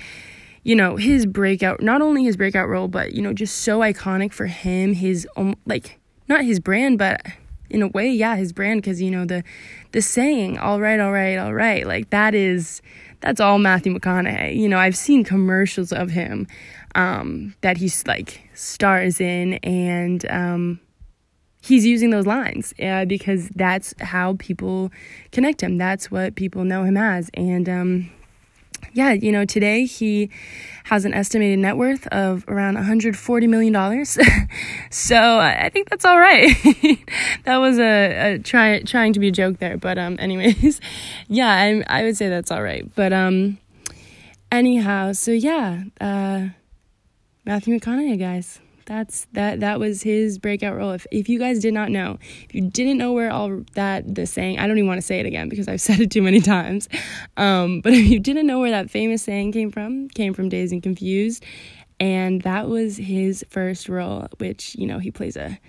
you 0.68 0.76
know, 0.76 0.98
his 0.98 1.26
breakout, 1.26 1.82
not 1.82 2.02
only 2.02 2.26
his 2.26 2.36
breakout 2.36 2.68
role, 2.68 2.90
but, 2.90 3.14
you 3.14 3.22
know, 3.22 3.32
just 3.32 3.60
so 3.60 3.80
iconic 3.80 4.34
for 4.34 4.48
him, 4.48 4.94
his, 4.94 5.26
um, 5.38 5.56
like, 5.66 5.98
not 6.28 6.44
his 6.44 6.60
brand, 6.60 6.98
but 6.98 7.26
in 7.70 7.82
a 7.82 7.88
way, 7.88 8.10
yeah, 8.10 8.36
his 8.36 8.52
brand, 8.52 8.82
because, 8.82 9.02
you 9.02 9.10
know, 9.10 9.24
the, 9.24 9.46
the 9.94 10.02
saying, 10.02 10.58
all 10.58 10.82
right, 10.82 11.00
all 11.00 11.14
right, 11.14 11.38
all 11.38 11.54
right, 11.54 11.88
like, 11.88 12.10
that 12.10 12.36
is, 12.36 12.82
that's 13.22 13.40
all 13.40 13.60
Matthew 13.60 13.98
McConaughey. 13.98 14.58
You 14.58 14.68
know, 14.68 14.78
I've 14.78 14.98
seen 14.98 15.24
commercials 15.24 15.94
of 15.94 16.10
him, 16.10 16.48
um, 16.96 17.56
that 17.62 17.78
he's, 17.78 18.06
like, 18.06 18.50
stars 18.54 19.22
in, 19.22 19.54
and, 19.64 20.30
um, 20.30 20.82
he's 21.62 21.86
using 21.86 22.10
those 22.10 22.26
lines 22.26 22.74
uh, 22.84 23.06
because 23.06 23.48
that's 23.56 23.94
how 24.02 24.36
people 24.38 24.92
connect 25.32 25.64
him. 25.64 25.78
That's 25.78 26.12
what 26.12 26.36
people 26.36 26.66
know 26.66 26.84
him 26.84 26.98
as. 26.98 27.30
And 27.36 27.70
um, 27.70 28.10
yeah, 28.94 29.14
you 29.14 29.32
know, 29.32 29.46
today 29.46 29.86
he 29.86 30.30
has 30.86 31.06
an 31.06 31.14
estimated 31.14 31.60
net 31.60 31.78
worth 31.78 32.08
of 32.08 32.46
around 32.48 32.78
$140 32.78 33.50
million. 33.50 34.06
so 34.90 35.40
I 35.40 35.70
think 35.70 35.90
that's 35.90 36.06
all 36.06 36.20
right. 36.20 36.56
that 37.44 37.58
was 37.58 37.78
a, 37.80 38.34
a, 38.34 38.40
try, 38.40 38.82
trying 38.82 39.14
to 39.14 39.20
be 39.20 39.28
a 39.28 39.32
joke 39.32 39.60
there. 39.60 39.78
But, 39.78 39.98
um, 39.98 40.16
anyways, 40.20 40.80
yeah, 41.28 41.50
I, 41.50 41.84
I 41.88 42.04
would 42.04 42.18
say 42.18 42.30
that's 42.30 42.52
all 42.52 42.64
right. 42.64 42.90
But, 42.96 43.14
um, 43.14 43.58
anyhow, 44.52 45.12
so 45.14 45.32
yeah, 45.32 45.84
uh, 46.00 46.48
Matthew 47.46 47.78
McConaughey, 47.78 48.20
guys 48.20 48.60
that's 48.88 49.28
that 49.34 49.60
that 49.60 49.80
was 49.80 50.02
his 50.02 50.40
breakout 50.40 50.76
role. 50.76 50.92
If 50.92 51.06
if 51.12 51.30
you 51.30 51.38
guys 51.38 51.60
did 51.60 51.74
not 51.74 51.92
know, 51.92 52.18
if 52.22 52.56
you 52.56 52.62
didn't 52.62 52.98
know 52.98 53.14
where 53.14 53.30
all 53.30 53.62
that 53.74 54.16
the 54.16 54.26
saying, 54.26 54.58
I 54.58 54.66
don't 54.66 54.78
even 54.78 54.88
want 54.88 54.98
to 54.98 55.06
say 55.06 55.20
it 55.20 55.26
again 55.26 55.50
because 55.50 55.68
I've 55.68 55.82
said 55.88 56.00
it 56.00 56.10
too 56.10 56.24
many 56.24 56.40
times. 56.40 56.90
Um, 57.36 57.82
but 57.82 57.94
if 57.94 58.08
you 58.08 58.20
didn't 58.20 58.48
know 58.48 58.60
where 58.60 58.72
that 58.72 58.90
famous 58.90 59.22
saying 59.22 59.52
came 59.52 59.72
from, 59.72 60.08
came 60.10 60.34
from 60.34 60.50
Dazed 60.50 60.74
and 60.74 60.82
Confused, 60.82 61.46
and 62.00 62.42
that 62.42 62.68
was 62.70 62.98
his 62.98 63.46
first 63.50 63.90
role, 63.90 64.28
which 64.38 64.76
you 64.76 64.88
know 64.88 65.00
he 65.00 65.12
plays 65.12 65.36
a 65.36 65.60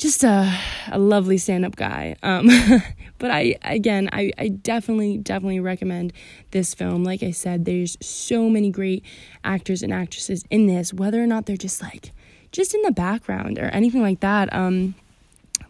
just 0.00 0.24
a, 0.24 0.58
a 0.90 0.98
lovely 0.98 1.36
stand-up 1.36 1.76
guy. 1.76 2.16
Um, 2.22 2.48
but 3.18 3.30
i 3.30 3.54
again 3.62 4.08
I, 4.12 4.32
I 4.38 4.48
definitely 4.48 5.18
definitely 5.18 5.60
recommend 5.60 6.14
this 6.52 6.74
film. 6.74 7.04
Like 7.04 7.22
i 7.22 7.30
said 7.30 7.66
there's 7.66 7.98
so 8.00 8.48
many 8.48 8.70
great 8.70 9.04
actors 9.44 9.82
and 9.82 9.92
actresses 9.92 10.42
in 10.50 10.66
this 10.66 10.92
whether 10.94 11.22
or 11.22 11.26
not 11.26 11.44
they're 11.46 11.56
just 11.56 11.82
like 11.82 12.12
just 12.50 12.74
in 12.74 12.82
the 12.82 12.90
background 12.90 13.58
or 13.58 13.66
anything 13.66 14.02
like 14.02 14.20
that. 14.20 14.52
Um, 14.52 14.94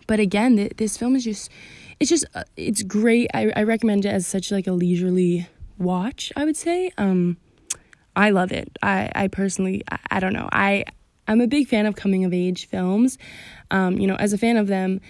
but 0.07 0.21
again 0.21 0.57
th- 0.57 0.75
this 0.77 0.97
film 0.97 1.17
is 1.17 1.25
just 1.25 1.51
it's 1.99 2.09
just 2.09 2.25
uh, 2.35 2.45
it's 2.57 2.83
great. 2.85 3.29
I, 3.35 3.53
I 3.57 3.65
recommend 3.65 4.07
it 4.07 4.11
as 4.11 4.27
such 4.27 4.51
like 4.53 4.67
a 4.67 4.73
leisurely 4.73 5.49
watch 5.77 6.33
i 6.37 6.45
would 6.45 6.57
say. 6.57 6.93
Um, 6.99 7.37
i 8.15 8.31
love 8.31 8.53
it. 8.53 8.79
I 8.81 9.11
i 9.15 9.27
personally 9.27 9.83
I, 9.91 9.99
I 10.13 10.21
don't 10.21 10.33
know. 10.33 10.49
I 10.53 10.85
I'm 11.31 11.41
a 11.41 11.47
big 11.47 11.69
fan 11.69 11.87
of 11.87 11.95
coming 11.95 12.25
of 12.25 12.35
age 12.35 12.67
films. 12.67 13.17
Um, 13.71 13.99
you 13.99 14.09
know, 14.09 14.17
as 14.17 14.33
a 14.33 14.39
fan 14.39 14.57
of 14.57 14.67
them, 14.67 15.01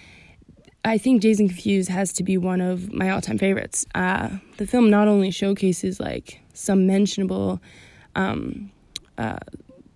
I 0.85 0.98
think 0.98 1.24
and 1.24 1.37
Confused 1.48 1.88
has 1.88 2.12
to 2.14 2.22
be 2.22 2.37
one 2.37 2.61
of 2.61 2.92
my 2.92 3.09
all 3.09 3.22
time 3.22 3.38
favorites. 3.38 3.87
Uh, 3.94 4.28
the 4.59 4.66
film 4.66 4.90
not 4.90 5.09
only 5.09 5.30
showcases 5.30 5.98
like 5.98 6.40
some 6.52 6.87
mentionable, 6.87 7.59
um, 8.16 8.70
uh, 9.16 9.38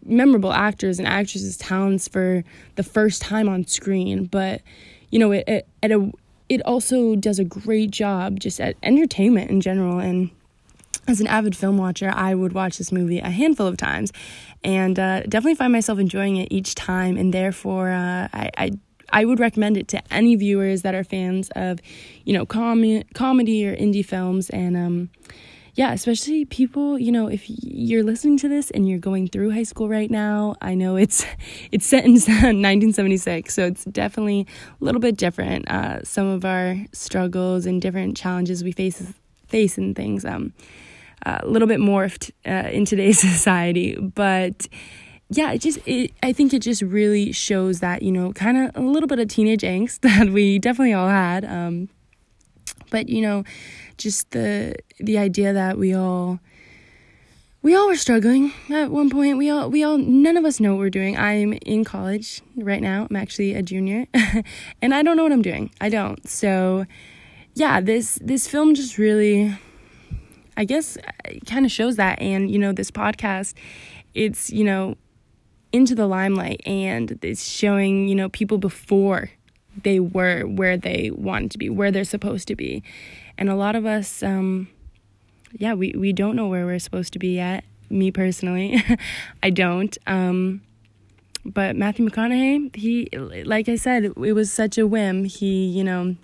memorable 0.02 0.52
actors 0.52 0.98
and 0.98 1.06
actresses' 1.06 1.58
talents 1.58 2.08
for 2.08 2.42
the 2.76 2.82
first 2.82 3.20
time 3.20 3.46
on 3.46 3.66
screen, 3.66 4.24
but 4.24 4.62
you 5.10 5.18
know, 5.18 5.30
it, 5.30 5.44
it, 5.46 5.68
it, 5.82 6.14
it 6.48 6.62
also 6.62 7.16
does 7.16 7.38
a 7.38 7.44
great 7.44 7.90
job 7.90 8.40
just 8.40 8.60
at 8.62 8.76
entertainment 8.82 9.50
in 9.50 9.60
general 9.60 9.98
and 9.98 10.30
as 11.06 11.20
an 11.20 11.26
avid 11.26 11.56
film 11.56 11.76
watcher, 11.76 12.10
I 12.14 12.34
would 12.34 12.52
watch 12.52 12.78
this 12.78 12.90
movie 12.90 13.18
a 13.18 13.30
handful 13.30 13.66
of 13.66 13.76
times, 13.76 14.12
and 14.64 14.98
uh, 14.98 15.20
definitely 15.22 15.54
find 15.54 15.72
myself 15.72 15.98
enjoying 15.98 16.36
it 16.36 16.48
each 16.50 16.74
time. 16.74 17.16
And 17.16 17.32
therefore, 17.32 17.90
uh, 17.90 18.28
I, 18.32 18.50
I 18.56 18.70
I 19.10 19.24
would 19.24 19.38
recommend 19.38 19.76
it 19.76 19.86
to 19.88 20.02
any 20.12 20.34
viewers 20.34 20.82
that 20.82 20.94
are 20.94 21.04
fans 21.04 21.50
of, 21.54 21.78
you 22.24 22.32
know, 22.32 22.44
com- 22.44 23.02
comedy 23.14 23.66
or 23.66 23.76
indie 23.76 24.04
films. 24.04 24.50
And 24.50 24.76
um, 24.76 25.10
yeah, 25.74 25.92
especially 25.92 26.44
people, 26.44 26.98
you 26.98 27.12
know, 27.12 27.28
if 27.28 27.44
you're 27.46 28.02
listening 28.02 28.38
to 28.38 28.48
this 28.48 28.70
and 28.72 28.88
you're 28.88 28.98
going 28.98 29.28
through 29.28 29.52
high 29.52 29.62
school 29.62 29.88
right 29.88 30.10
now, 30.10 30.56
I 30.60 30.74
know 30.74 30.96
it's 30.96 31.24
it's 31.70 31.86
set 31.86 32.04
in 32.04 32.12
1976, 32.14 33.54
so 33.54 33.66
it's 33.66 33.84
definitely 33.84 34.46
a 34.80 34.84
little 34.84 35.00
bit 35.00 35.16
different. 35.16 35.70
Uh, 35.70 36.02
some 36.02 36.26
of 36.26 36.44
our 36.44 36.76
struggles 36.92 37.66
and 37.66 37.80
different 37.82 38.16
challenges 38.16 38.64
we 38.64 38.72
face 38.72 39.12
face 39.46 39.78
and 39.78 39.94
things. 39.94 40.24
Um, 40.24 40.52
a 41.24 41.46
little 41.46 41.68
bit 41.68 41.80
morphed 41.80 42.30
uh, 42.46 42.68
in 42.70 42.84
today's 42.84 43.20
society, 43.32 43.96
but 43.96 44.68
yeah, 45.30 45.52
it 45.52 45.58
just 45.58 45.78
it, 45.86 46.12
I 46.22 46.32
think 46.32 46.52
it 46.52 46.60
just 46.60 46.82
really 46.82 47.32
shows 47.32 47.80
that 47.80 48.02
you 48.02 48.12
know 48.12 48.32
kind 48.32 48.56
of 48.56 48.76
a 48.76 48.80
little 48.80 49.06
bit 49.06 49.18
of 49.18 49.28
teenage 49.28 49.62
angst 49.62 50.00
that 50.02 50.30
we 50.30 50.58
definitely 50.58 50.92
all 50.92 51.08
had. 51.08 51.44
Um, 51.44 51.88
but 52.90 53.08
you 53.08 53.22
know, 53.22 53.44
just 53.96 54.30
the 54.30 54.76
the 54.98 55.18
idea 55.18 55.52
that 55.52 55.78
we 55.78 55.94
all 55.94 56.40
we 57.62 57.74
all 57.74 57.88
were 57.88 57.96
struggling 57.96 58.52
at 58.70 58.90
one 58.90 59.08
point. 59.08 59.38
We 59.38 59.48
all 59.50 59.70
we 59.70 59.82
all 59.82 59.98
none 59.98 60.36
of 60.36 60.44
us 60.44 60.60
know 60.60 60.74
what 60.74 60.80
we're 60.80 60.90
doing. 60.90 61.16
I'm 61.16 61.54
in 61.54 61.84
college 61.84 62.42
right 62.56 62.82
now. 62.82 63.06
I'm 63.08 63.16
actually 63.16 63.54
a 63.54 63.62
junior, 63.62 64.06
and 64.82 64.94
I 64.94 65.02
don't 65.02 65.16
know 65.16 65.22
what 65.22 65.32
I'm 65.32 65.42
doing. 65.42 65.70
I 65.80 65.88
don't. 65.88 66.28
So 66.28 66.84
yeah, 67.54 67.80
this 67.80 68.18
this 68.22 68.46
film 68.46 68.74
just 68.74 68.98
really 68.98 69.56
I 70.56 70.64
guess 70.64 70.96
it 71.24 71.46
kind 71.46 71.64
of 71.64 71.72
shows 71.72 71.96
that. 71.96 72.20
And, 72.20 72.50
you 72.50 72.58
know, 72.58 72.72
this 72.72 72.90
podcast, 72.90 73.54
it's, 74.14 74.50
you 74.50 74.64
know, 74.64 74.96
into 75.72 75.94
the 75.94 76.06
limelight 76.06 76.60
and 76.64 77.18
it's 77.22 77.48
showing, 77.48 78.08
you 78.08 78.14
know, 78.14 78.28
people 78.28 78.58
before 78.58 79.30
they 79.82 79.98
were 79.98 80.42
where 80.42 80.76
they 80.76 81.10
wanted 81.12 81.50
to 81.50 81.58
be, 81.58 81.68
where 81.68 81.90
they're 81.90 82.04
supposed 82.04 82.46
to 82.48 82.54
be. 82.54 82.82
And 83.36 83.48
a 83.48 83.56
lot 83.56 83.74
of 83.74 83.84
us, 83.84 84.22
um, 84.22 84.68
yeah, 85.52 85.74
we, 85.74 85.92
we 85.96 86.12
don't 86.12 86.36
know 86.36 86.46
where 86.46 86.64
we're 86.64 86.78
supposed 86.78 87.12
to 87.14 87.18
be 87.18 87.34
yet. 87.34 87.64
Me 87.90 88.10
personally, 88.10 88.82
I 89.42 89.50
don't. 89.50 89.96
Um, 90.06 90.62
but 91.44 91.76
Matthew 91.76 92.08
McConaughey, 92.08 92.74
he, 92.74 93.08
like 93.44 93.68
I 93.68 93.76
said, 93.76 94.04
it 94.04 94.16
was 94.16 94.52
such 94.52 94.78
a 94.78 94.86
whim. 94.86 95.24
He, 95.24 95.66
you 95.66 95.84
know, 95.84 96.16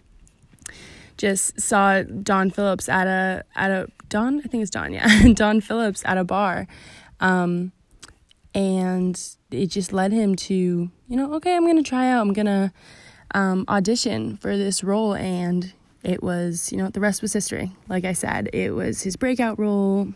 just 1.16 1.60
saw 1.60 2.02
Don 2.02 2.50
Phillips 2.50 2.88
at 2.88 3.06
a 3.06 3.44
at 3.54 3.70
a 3.70 3.88
Don 4.10 4.40
I 4.40 4.48
think 4.48 4.62
it's 4.62 4.70
Don 4.70 4.92
yeah 4.92 5.08
Don 5.34 5.60
Phillips 5.62 6.02
at 6.04 6.18
a 6.18 6.24
bar, 6.24 6.66
um, 7.20 7.72
and 8.54 9.18
it 9.50 9.66
just 9.66 9.92
led 9.92 10.12
him 10.12 10.36
to 10.36 10.54
you 10.54 11.16
know 11.16 11.32
okay 11.34 11.56
I'm 11.56 11.66
gonna 11.66 11.82
try 11.82 12.10
out 12.10 12.20
I'm 12.20 12.34
gonna 12.34 12.72
um, 13.32 13.64
audition 13.68 14.36
for 14.36 14.58
this 14.58 14.84
role 14.84 15.14
and 15.14 15.72
it 16.02 16.22
was 16.22 16.70
you 16.70 16.78
know 16.78 16.90
the 16.90 17.00
rest 17.00 17.22
was 17.22 17.32
history 17.32 17.72
like 17.88 18.04
I 18.04 18.12
said 18.12 18.50
it 18.52 18.72
was 18.72 19.02
his 19.02 19.16
breakout 19.16 19.58
role. 19.58 20.12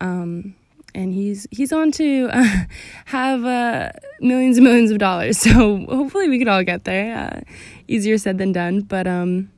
Um, 0.00 0.56
and 0.94 1.12
he's 1.12 1.46
he's 1.50 1.72
on 1.72 1.90
to 1.92 2.28
uh, 2.32 2.46
have 3.06 3.44
uh, 3.44 3.90
millions 4.20 4.58
and 4.58 4.64
millions 4.64 4.90
of 4.90 4.98
dollars. 4.98 5.38
So 5.54 5.84
hopefully 5.86 6.28
we 6.28 6.38
could 6.38 6.48
all 6.48 6.64
get 6.64 6.84
there. 6.84 7.16
Uh, 7.16 7.40
easier 7.88 8.18
said 8.18 8.38
than 8.38 8.52
done, 8.52 8.80
but 8.80 9.06
um, 9.06 9.50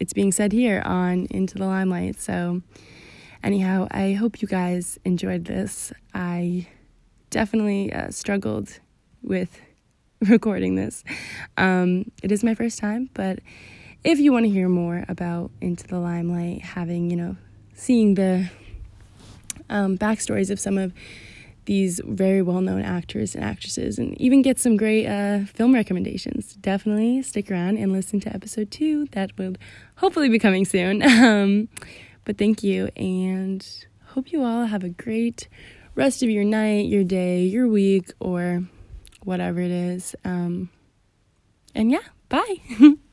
it's 0.00 0.12
being 0.12 0.32
said 0.32 0.52
here 0.52 0.82
on 0.84 1.26
Into 1.30 1.58
the 1.58 1.66
Limelight. 1.66 2.20
So, 2.20 2.62
anyhow, 3.42 3.88
I 3.90 4.12
hope 4.12 4.40
you 4.40 4.48
guys 4.48 4.98
enjoyed 5.04 5.44
this. 5.44 5.92
I 6.14 6.66
definitely 7.30 7.92
uh, 7.92 8.10
struggled 8.10 8.80
with 9.22 9.60
recording 10.20 10.76
this. 10.76 11.04
Um, 11.56 12.10
it 12.22 12.32
is 12.32 12.44
my 12.44 12.54
first 12.54 12.78
time, 12.78 13.10
but 13.14 13.40
if 14.04 14.18
you 14.18 14.32
want 14.32 14.44
to 14.44 14.50
hear 14.50 14.68
more 14.68 15.04
about 15.08 15.50
Into 15.60 15.86
the 15.86 15.98
Limelight, 15.98 16.62
having, 16.62 17.10
you 17.10 17.16
know, 17.16 17.36
seeing 17.74 18.14
the 18.14 18.50
um, 19.68 19.98
backstories 19.98 20.50
of 20.50 20.60
some 20.60 20.78
of 20.78 20.92
these 21.68 22.00
very 22.06 22.40
well 22.40 22.62
known 22.62 22.80
actors 22.80 23.34
and 23.34 23.44
actresses 23.44 23.98
and 23.98 24.18
even 24.18 24.40
get 24.40 24.58
some 24.58 24.74
great 24.74 25.06
uh, 25.06 25.44
film 25.44 25.74
recommendations. 25.74 26.54
Definitely 26.54 27.20
stick 27.22 27.50
around 27.50 27.76
and 27.76 27.92
listen 27.92 28.20
to 28.20 28.34
episode 28.34 28.70
two. 28.70 29.06
That 29.12 29.36
will 29.36 29.54
hopefully 29.96 30.30
be 30.30 30.40
coming 30.40 30.64
soon. 30.64 31.02
Um, 31.28 31.68
but 32.24 32.38
thank 32.38 32.62
you 32.62 32.88
and 32.96 33.66
hope 34.06 34.32
you 34.32 34.42
all 34.42 34.64
have 34.64 34.82
a 34.82 34.88
great 34.88 35.48
rest 35.94 36.22
of 36.22 36.30
your 36.30 36.44
night, 36.44 36.86
your 36.86 37.04
day, 37.04 37.42
your 37.42 37.68
week, 37.68 38.12
or 38.20 38.62
whatever 39.24 39.60
it 39.60 39.70
is. 39.70 40.14
Um, 40.24 40.70
and 41.74 41.90
yeah, 41.90 42.06
bye. 42.28 42.56